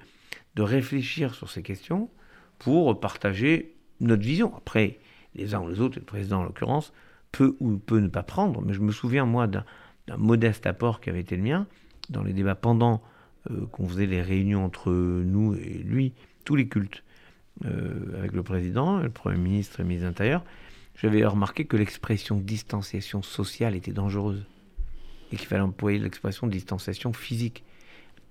de 0.54 0.62
réfléchir 0.62 1.34
sur 1.34 1.50
ces 1.50 1.62
questions 1.62 2.10
pour 2.58 2.98
partager 3.00 3.74
notre 4.00 4.22
vision. 4.22 4.54
Après, 4.56 4.98
les 5.34 5.54
uns 5.54 5.60
ou 5.60 5.68
les 5.68 5.80
autres, 5.80 5.98
et 5.98 6.00
le 6.00 6.06
président 6.06 6.40
en 6.40 6.44
l'occurrence, 6.44 6.92
peut 7.32 7.56
ou 7.60 7.76
peut 7.76 8.00
ne 8.00 8.08
pas 8.08 8.22
prendre, 8.22 8.62
mais 8.62 8.72
je 8.72 8.80
me 8.80 8.92
souviens, 8.92 9.26
moi, 9.26 9.46
d'un 9.46 9.64
modeste 10.16 10.66
apport 10.66 11.00
qui 11.00 11.10
avait 11.10 11.20
été 11.20 11.36
le 11.36 11.42
mien 11.42 11.66
dans 12.08 12.22
les 12.22 12.32
débats 12.32 12.54
pendant 12.54 13.02
euh, 13.50 13.66
qu'on 13.66 13.88
faisait 13.88 14.06
les 14.06 14.22
réunions 14.22 14.64
entre 14.64 14.90
nous 14.92 15.54
et 15.54 15.82
lui, 15.84 16.12
tous 16.44 16.54
les 16.54 16.68
cultes, 16.68 17.02
euh, 17.64 18.16
avec 18.18 18.32
le 18.32 18.42
président, 18.42 18.98
le 18.98 19.10
Premier 19.10 19.38
ministre 19.38 19.80
et 19.80 19.82
le 19.82 19.88
ministre 19.88 20.04
de 20.04 20.08
l'Intérieur 20.10 20.44
j'avais 20.96 21.24
remarqué 21.24 21.66
que 21.66 21.76
l'expression 21.76 22.38
distanciation 22.38 23.22
sociale 23.22 23.74
était 23.74 23.92
dangereuse 23.92 24.46
et 25.30 25.36
qu'il 25.36 25.46
fallait 25.46 25.62
employer 25.62 25.98
l'expression 25.98 26.46
distanciation 26.46 27.12
physique. 27.12 27.64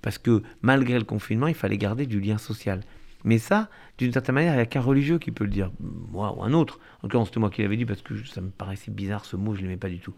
Parce 0.05 0.19
que 0.19 0.43
malgré 0.61 0.99
le 0.99 1.03
confinement, 1.03 1.47
il 1.47 1.55
fallait 1.55 1.79
garder 1.79 2.05
du 2.05 2.21
lien 2.21 2.37
social. 2.37 2.81
Mais 3.23 3.39
ça, 3.39 3.69
d'une 3.97 4.13
certaine 4.13 4.35
manière, 4.35 4.53
il 4.53 4.57
n'y 4.57 4.61
a 4.61 4.67
qu'un 4.67 4.79
religieux 4.79 5.17
qui 5.17 5.31
peut 5.31 5.45
le 5.45 5.49
dire, 5.49 5.71
moi 5.79 6.31
ou 6.37 6.43
un 6.43 6.53
autre. 6.53 6.79
En 7.01 7.07
tout 7.07 7.17
cas, 7.17 7.25
c'était 7.25 7.39
moi 7.39 7.49
qui 7.49 7.63
l'avais 7.63 7.75
dit 7.75 7.87
parce 7.87 8.03
que 8.03 8.23
ça 8.23 8.39
me 8.39 8.51
paraissait 8.51 8.91
bizarre 8.91 9.25
ce 9.25 9.35
mot, 9.35 9.55
je 9.55 9.61
ne 9.61 9.63
l'aimais 9.63 9.77
pas 9.77 9.89
du 9.89 9.97
tout. 9.97 10.13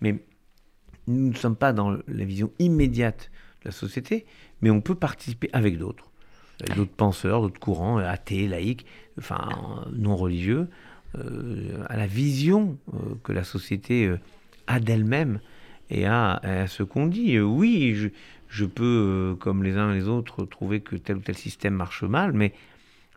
Mais 0.00 0.24
nous 1.06 1.28
ne 1.28 1.36
sommes 1.36 1.54
pas 1.54 1.72
dans 1.72 1.92
la 1.92 2.24
vision 2.24 2.50
immédiate 2.58 3.30
de 3.62 3.68
la 3.68 3.70
société, 3.70 4.26
mais 4.60 4.70
on 4.70 4.80
peut 4.80 4.96
participer 4.96 5.48
avec 5.52 5.78
d'autres. 5.78 6.10
D'autres 6.74 6.90
penseurs, 6.90 7.40
d'autres 7.40 7.60
courants, 7.60 7.98
athées, 7.98 8.48
laïcs, 8.48 8.86
enfin 9.20 9.86
non 9.92 10.16
religieux, 10.16 10.66
euh, 11.14 11.84
à 11.88 11.96
la 11.96 12.08
vision 12.08 12.76
euh, 12.92 13.14
que 13.22 13.30
la 13.30 13.44
société 13.44 14.06
euh, 14.06 14.18
a 14.66 14.80
d'elle-même 14.80 15.38
et 15.90 16.06
à, 16.06 16.66
ce 16.66 16.82
qu'on 16.82 17.06
dit. 17.06 17.38
oui, 17.38 17.94
je, 17.94 18.08
je 18.48 18.64
peux, 18.64 19.36
comme 19.40 19.62
les 19.62 19.76
uns 19.76 19.92
et 19.92 19.94
les 19.94 20.08
autres, 20.08 20.44
trouver 20.44 20.80
que 20.80 20.96
tel 20.96 21.16
ou 21.16 21.20
tel 21.20 21.36
système 21.36 21.74
marche 21.74 22.02
mal, 22.02 22.32
mais 22.32 22.54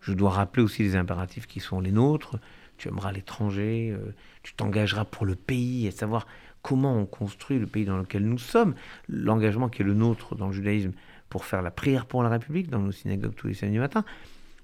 je 0.02 0.14
dois 0.14 0.32
rappeler 0.32 0.64
aussi 0.64 0.84
les 0.84 0.96
impératifs 0.96 1.48
qui 1.48 1.60
sont 1.60 1.80
les 1.80 1.92
nôtres. 1.92 2.38
Tu 2.78 2.88
aimeras 2.88 3.12
l'étranger, 3.12 3.96
tu 4.44 4.54
t'engageras 4.56 5.06
pour 5.06 5.26
le 5.26 5.36
pays, 5.36 5.86
et 5.86 5.92
savoir 5.92 6.26
comment 6.62 6.98
on 6.98 7.06
construit 7.06 7.60
le 7.60 7.68
pays 7.68 7.86
dans 7.86 7.98
lequel 7.98 8.26
nous 8.26 8.38
sommes, 8.38 8.76
l'engagement 9.08 9.70
qui 9.70 9.82
est 9.82 9.86
le 9.86 9.94
nôtre 9.94 10.36
dans 10.36 10.48
le 10.48 10.54
judaïsme 10.54 10.92
pour 11.30 11.46
faire 11.46 11.62
la 11.62 11.72
prière 11.72 12.06
pour 12.06 12.24
la 12.24 12.30
République 12.30 12.70
dans 12.70 12.80
nos 12.80 12.92
synagogues 12.92 13.36
tous 13.36 13.48
les 13.48 13.54
samedis 13.54 13.80
matins. 13.80 14.04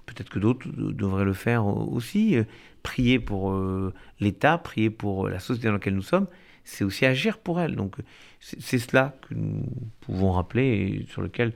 Peut-être 0.06 0.30
que 0.30 0.38
d'autres 0.38 0.68
devraient 0.68 1.24
le 1.24 1.34
faire 1.34 1.66
aussi. 1.66 2.36
Prier 2.82 3.18
pour 3.18 3.52
euh, 3.52 3.92
l'État, 4.20 4.56
prier 4.56 4.88
pour 4.88 5.28
la 5.28 5.38
société 5.38 5.68
dans 5.68 5.74
laquelle 5.74 5.94
nous 5.94 6.02
sommes, 6.02 6.26
c'est 6.68 6.84
aussi 6.84 7.06
agir 7.06 7.38
pour 7.38 7.60
elle. 7.60 7.76
Donc 7.76 7.96
c'est 8.40 8.78
cela 8.78 9.14
que 9.28 9.34
nous 9.34 9.64
pouvons 10.00 10.32
rappeler 10.32 11.02
et 11.02 11.06
sur 11.10 11.22
lequel 11.22 11.52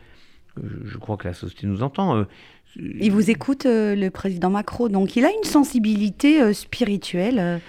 euh, 0.58 0.62
je 0.84 0.98
crois 0.98 1.16
que 1.16 1.28
la 1.28 1.34
société 1.34 1.66
nous 1.66 1.82
entend. 1.82 2.16
Euh, 2.16 2.24
il 2.76 3.12
vous 3.12 3.30
écoute, 3.30 3.66
le 3.66 4.08
président 4.08 4.48
Macron, 4.48 4.88
donc 4.88 5.16
il 5.16 5.26
a 5.26 5.30
une 5.30 5.44
sensibilité 5.44 6.54
spirituelle 6.54 7.60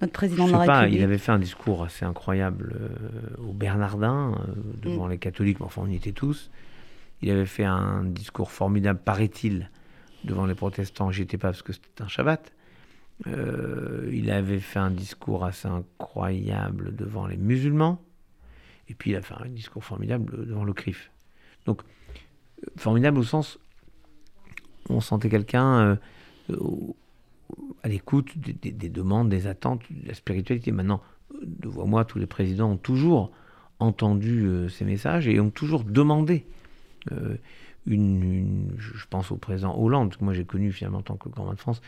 notre 0.00 0.12
président 0.12 0.46
de 0.46 0.52
la 0.52 0.64
pas, 0.64 0.88
Il 0.88 1.02
avait 1.02 1.18
fait 1.18 1.32
un 1.32 1.40
discours 1.40 1.82
assez 1.82 2.04
incroyable 2.04 2.76
au 3.38 3.52
Bernardin, 3.52 4.32
devant 4.80 5.06
mm. 5.06 5.10
les 5.10 5.18
catholiques, 5.18 5.58
mais 5.60 5.66
enfin 5.66 5.82
on 5.84 5.88
y 5.88 5.96
était 5.96 6.12
tous. 6.12 6.50
Il 7.22 7.30
avait 7.30 7.46
fait 7.46 7.64
un 7.64 8.04
discours 8.04 8.50
formidable, 8.50 9.00
paraît-il, 9.04 9.70
devant 10.24 10.46
les 10.46 10.54
protestants. 10.54 11.10
J'y 11.10 11.22
étais 11.22 11.38
pas 11.38 11.48
parce 11.48 11.62
que 11.62 11.72
c'était 11.72 12.02
un 12.02 12.08
Shabbat. 12.08 12.52
Euh, 13.26 14.08
il 14.12 14.30
avait 14.30 14.60
fait 14.60 14.78
un 14.78 14.90
discours 14.90 15.44
assez 15.44 15.66
incroyable 15.68 16.94
devant 16.94 17.26
les 17.26 17.36
musulmans. 17.36 18.00
Et 18.88 18.94
puis 18.94 19.10
il 19.10 19.16
a 19.16 19.22
fait 19.22 19.34
un 19.34 19.48
discours 19.48 19.84
formidable 19.84 20.46
devant 20.46 20.64
le 20.64 20.72
CRIF. 20.72 21.10
Donc, 21.66 21.82
formidable 22.76 23.18
au 23.18 23.24
sens, 23.24 23.58
on 24.88 25.00
sentait 25.00 25.28
quelqu'un 25.28 25.98
euh, 26.50 26.56
à 27.82 27.88
l'écoute 27.88 28.38
des, 28.38 28.88
demandes, 28.88 29.28
des 29.28 29.46
attentes, 29.46 29.82
de 29.90 30.08
la 30.08 30.14
spiritualité. 30.14 30.72
Maintenant, 30.72 31.02
devant 31.42 31.86
moi, 31.86 32.04
tous 32.04 32.18
les 32.18 32.26
présidents 32.26 32.72
ont 32.72 32.76
toujours 32.76 33.30
entendu 33.78 34.44
euh, 34.44 34.68
ces 34.68 34.84
messages 34.84 35.28
et 35.28 35.38
ont 35.40 35.50
toujours 35.50 35.84
demandé 35.84 36.46
euh, 37.12 37.36
une, 37.86 38.74
je 38.76 39.06
pense 39.08 39.30
au 39.30 39.36
président 39.36 39.78
Hollande, 39.78 40.16
que 40.16 40.24
moi 40.24 40.34
j'ai 40.34 40.44
connu 40.44 40.72
finalement 40.72 40.98
en 40.98 41.02
tant 41.02 41.16
que 41.16 41.28
grand 41.28 41.50
de 41.52 41.58
France, 41.58 41.80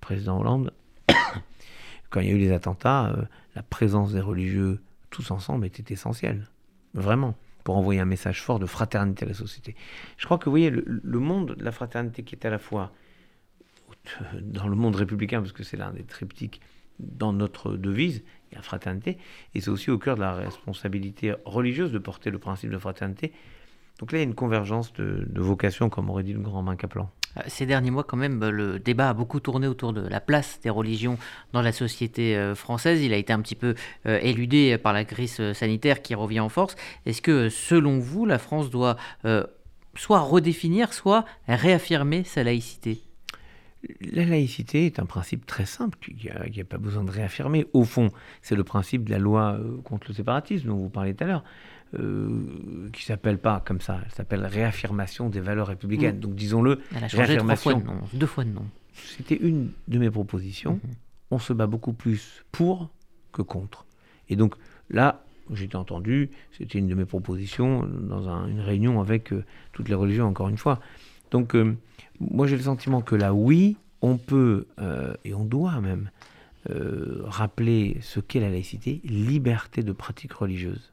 président 0.00 0.40
Hollande, 0.40 0.72
quand 2.10 2.20
il 2.20 2.28
y 2.28 2.30
a 2.30 2.34
eu 2.34 2.38
les 2.38 2.52
attentats, 2.52 3.10
euh, 3.10 3.22
la 3.54 3.62
présence 3.62 4.12
des 4.12 4.20
religieux 4.20 4.80
tous 5.10 5.30
ensemble 5.30 5.66
était 5.66 5.92
essentielle, 5.92 6.46
vraiment, 6.94 7.34
pour 7.64 7.76
envoyer 7.76 8.00
un 8.00 8.06
message 8.06 8.42
fort 8.42 8.58
de 8.58 8.66
fraternité 8.66 9.24
à 9.24 9.28
la 9.28 9.34
société. 9.34 9.74
Je 10.16 10.24
crois 10.24 10.38
que 10.38 10.44
vous 10.46 10.52
voyez, 10.52 10.70
le, 10.70 11.18
monde 11.18 11.54
de 11.54 11.64
la 11.64 11.72
fraternité 11.72 12.22
qui 12.22 12.34
est 12.34 12.46
à 12.46 12.50
la 12.50 12.58
fois 12.58 12.92
dans 14.40 14.68
le 14.68 14.76
monde 14.76 14.96
républicain, 14.96 15.40
parce 15.40 15.52
que 15.52 15.64
c'est 15.64 15.76
l'un 15.76 15.92
des 15.92 16.04
triptyques 16.04 16.60
dans 16.98 17.32
notre 17.32 17.76
devise, 17.76 18.22
il 18.50 18.54
y 18.54 18.58
a 18.58 18.62
fraternité, 18.62 19.18
et 19.54 19.60
c'est 19.60 19.70
aussi 19.70 19.90
au 19.90 19.98
cœur 19.98 20.16
de 20.16 20.22
la 20.22 20.34
responsabilité 20.34 21.34
religieuse 21.44 21.92
de 21.92 21.98
porter 21.98 22.30
le 22.30 22.38
principe 22.38 22.70
de 22.70 22.78
fraternité 22.78 23.32
donc 23.98 24.12
là, 24.12 24.18
il 24.18 24.20
y 24.20 24.24
a 24.24 24.28
une 24.28 24.34
convergence 24.34 24.92
de, 24.92 25.40
vocation, 25.40 25.90
comme 25.90 26.08
aurait 26.08 26.22
dit 26.22 26.32
le 26.32 26.40
grand 26.40 26.62
Main 26.62 26.76
Kaplan. 26.76 27.10
Euh, 27.36 27.42
ces 27.46 27.66
derniers 27.66 27.90
mois, 27.90 28.04
quand 28.04 28.16
même, 28.16 28.44
le 28.44 28.78
débat 28.78 29.10
a 29.10 29.14
beaucoup 29.14 29.40
tourné 29.40 29.66
autour 29.66 29.92
de 29.92 30.06
la 30.06 30.20
place 30.20 30.60
des 30.62 30.70
religions 30.70 31.18
dans 31.52 31.62
la 31.62 31.72
société 31.72 32.36
euh, 32.36 32.54
française. 32.54 33.02
Il 33.02 33.12
a 33.12 33.16
été 33.16 33.32
un 33.32 33.40
petit 33.40 33.54
peu 33.54 33.74
euh, 34.06 34.18
éludé 34.22 34.78
par 34.78 34.92
la 34.92 35.04
crise 35.04 35.52
sanitaire 35.52 36.02
qui 36.02 36.14
revient 36.14 36.40
en 36.40 36.48
force. 36.48 36.76
Est-ce 37.06 37.22
que, 37.22 37.48
selon 37.48 37.98
vous, 37.98 38.26
la 38.26 38.38
France 38.38 38.70
doit 38.70 38.96
soit 39.94 40.20
redéfinir, 40.20 40.92
soit 40.92 41.24
réaffirmer 41.48 42.24
sa 42.24 42.44
laïcité? 42.44 43.02
La 44.00 44.24
laïcité 44.24 44.86
est 44.86 44.98
un 44.98 45.06
principe 45.06 45.46
très 45.46 45.66
simple, 45.66 45.98
il 46.08 46.52
n'y 46.52 46.60
a, 46.60 46.64
pas 46.64 46.78
besoin 46.78 47.04
de 47.04 47.10
réaffirmer. 47.10 47.66
Au 47.72 47.84
fond, 47.84 48.10
c'est 48.42 48.56
le 48.56 48.64
principe 48.64 49.04
de 49.04 49.10
la 49.10 49.18
loi 49.18 49.58
contre 49.84 50.08
le 50.08 50.14
séparatisme 50.14 50.68
dont 50.68 50.76
vous 50.76 50.88
parlez 50.88 51.14
tout 51.14 51.24
à 51.24 51.26
l'heure. 51.28 51.44
Euh, 51.94 52.90
qui 52.92 53.02
s'appelle 53.02 53.38
pas 53.38 53.62
comme 53.64 53.80
ça, 53.80 54.00
elle 54.04 54.12
s'appelle 54.12 54.44
réaffirmation 54.44 55.30
des 55.30 55.40
valeurs 55.40 55.68
républicaines. 55.68 56.20
Donc 56.20 56.34
disons-le, 56.34 56.80
elle 56.94 57.04
a 57.04 57.08
changé 57.08 57.22
réaffirmation. 57.22 57.80
Fois 57.80 58.08
deux 58.12 58.26
fois 58.26 58.44
de 58.44 58.50
nom. 58.50 58.66
C'était 58.92 59.36
une 59.36 59.70
de 59.86 59.98
mes 59.98 60.10
propositions. 60.10 60.74
Mm-hmm. 60.74 60.96
On 61.30 61.38
se 61.38 61.54
bat 61.54 61.66
beaucoup 61.66 61.94
plus 61.94 62.44
pour 62.52 62.90
que 63.32 63.40
contre. 63.40 63.86
Et 64.28 64.36
donc 64.36 64.54
là, 64.90 65.24
j'ai 65.54 65.64
été 65.64 65.76
entendu, 65.76 66.30
c'était 66.52 66.78
une 66.78 66.88
de 66.88 66.94
mes 66.94 67.06
propositions 67.06 67.86
dans 67.86 68.28
une 68.46 68.60
réunion 68.60 69.00
avec 69.00 69.32
euh, 69.32 69.42
toutes 69.72 69.88
les 69.88 69.94
religions, 69.94 70.26
encore 70.26 70.50
une 70.50 70.58
fois. 70.58 70.80
Donc 71.30 71.54
euh, 71.54 71.74
moi 72.20 72.46
j'ai 72.46 72.56
le 72.56 72.62
sentiment 72.64 73.00
que 73.00 73.14
là, 73.14 73.32
oui, 73.32 73.78
on 74.02 74.18
peut, 74.18 74.66
et 75.24 75.32
on 75.34 75.44
doit 75.44 75.80
même, 75.80 76.10
rappeler 77.24 77.96
ce 78.02 78.20
qu'est 78.20 78.40
la 78.40 78.50
laïcité, 78.50 79.00
liberté 79.04 79.82
de 79.82 79.92
pratique 79.92 80.34
religieuse 80.34 80.92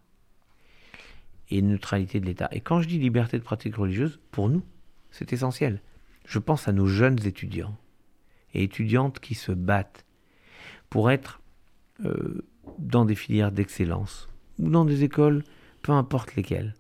et 1.49 1.61
neutralité 1.61 2.19
de 2.19 2.25
l'État. 2.25 2.49
Et 2.51 2.61
quand 2.61 2.81
je 2.81 2.87
dis 2.87 2.99
liberté 2.99 3.37
de 3.37 3.43
pratique 3.43 3.75
religieuse, 3.75 4.19
pour 4.31 4.49
nous, 4.49 4.63
c'est 5.11 5.33
essentiel. 5.33 5.81
Je 6.25 6.39
pense 6.39 6.67
à 6.67 6.73
nos 6.73 6.87
jeunes 6.87 7.25
étudiants 7.25 7.77
et 8.53 8.63
étudiantes 8.63 9.19
qui 9.19 9.35
se 9.35 9.51
battent 9.51 10.05
pour 10.89 11.11
être 11.11 11.41
euh, 12.03 12.45
dans 12.79 13.05
des 13.05 13.15
filières 13.15 13.51
d'excellence 13.51 14.27
ou 14.59 14.69
dans 14.69 14.85
des 14.85 15.03
écoles, 15.03 15.43
peu 15.81 15.91
importe 15.91 16.35
lesquelles, 16.35 16.73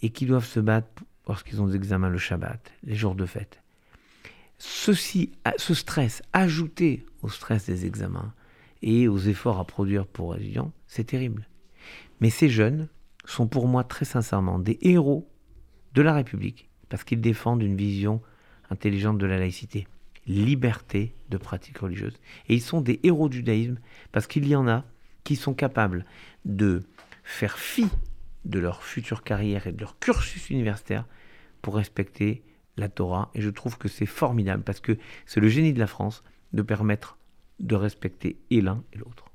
et 0.00 0.10
qui 0.10 0.26
doivent 0.26 0.46
se 0.46 0.60
battre 0.60 1.04
lorsqu'ils 1.26 1.60
ont 1.60 1.66
des 1.66 1.76
examens 1.76 2.08
le 2.08 2.18
Shabbat, 2.18 2.72
les 2.84 2.94
jours 2.94 3.14
de 3.14 3.26
fête. 3.26 3.60
Ceci, 4.58 5.32
ce 5.58 5.74
stress 5.74 6.22
ajouté 6.32 7.04
au 7.22 7.28
stress 7.28 7.66
des 7.66 7.84
examens 7.84 8.32
et 8.82 9.08
aux 9.08 9.18
efforts 9.18 9.58
à 9.58 9.66
produire 9.66 10.06
pour 10.06 10.34
les 10.34 10.42
étudiants, 10.42 10.72
c'est 10.86 11.04
terrible. 11.04 11.46
Mais 12.20 12.30
ces 12.30 12.48
jeunes, 12.48 12.88
sont 13.26 13.46
pour 13.46 13.68
moi 13.68 13.84
très 13.84 14.04
sincèrement 14.04 14.58
des 14.58 14.78
héros 14.80 15.28
de 15.94 16.02
la 16.02 16.14
République, 16.14 16.68
parce 16.88 17.04
qu'ils 17.04 17.20
défendent 17.20 17.62
une 17.62 17.76
vision 17.76 18.22
intelligente 18.70 19.18
de 19.18 19.26
la 19.26 19.38
laïcité, 19.38 19.86
liberté 20.26 21.14
de 21.28 21.36
pratique 21.36 21.78
religieuse. 21.78 22.18
Et 22.48 22.54
ils 22.54 22.62
sont 22.62 22.80
des 22.80 23.00
héros 23.02 23.28
du 23.28 23.38
judaïsme, 23.38 23.78
parce 24.12 24.26
qu'il 24.26 24.46
y 24.46 24.56
en 24.56 24.68
a 24.68 24.84
qui 25.24 25.36
sont 25.36 25.54
capables 25.54 26.04
de 26.44 26.82
faire 27.24 27.58
fi 27.58 27.88
de 28.44 28.58
leur 28.58 28.82
future 28.82 29.24
carrière 29.24 29.66
et 29.66 29.72
de 29.72 29.80
leur 29.80 29.98
cursus 29.98 30.50
universitaire 30.50 31.06
pour 31.62 31.74
respecter 31.74 32.42
la 32.76 32.88
Torah. 32.88 33.30
Et 33.34 33.40
je 33.40 33.50
trouve 33.50 33.78
que 33.78 33.88
c'est 33.88 34.06
formidable, 34.06 34.62
parce 34.62 34.80
que 34.80 34.98
c'est 35.24 35.40
le 35.40 35.48
génie 35.48 35.72
de 35.72 35.80
la 35.80 35.86
France 35.86 36.22
de 36.52 36.62
permettre 36.62 37.18
de 37.58 37.74
respecter 37.74 38.38
et 38.50 38.60
l'un 38.60 38.84
et 38.92 38.98
l'autre. 38.98 39.25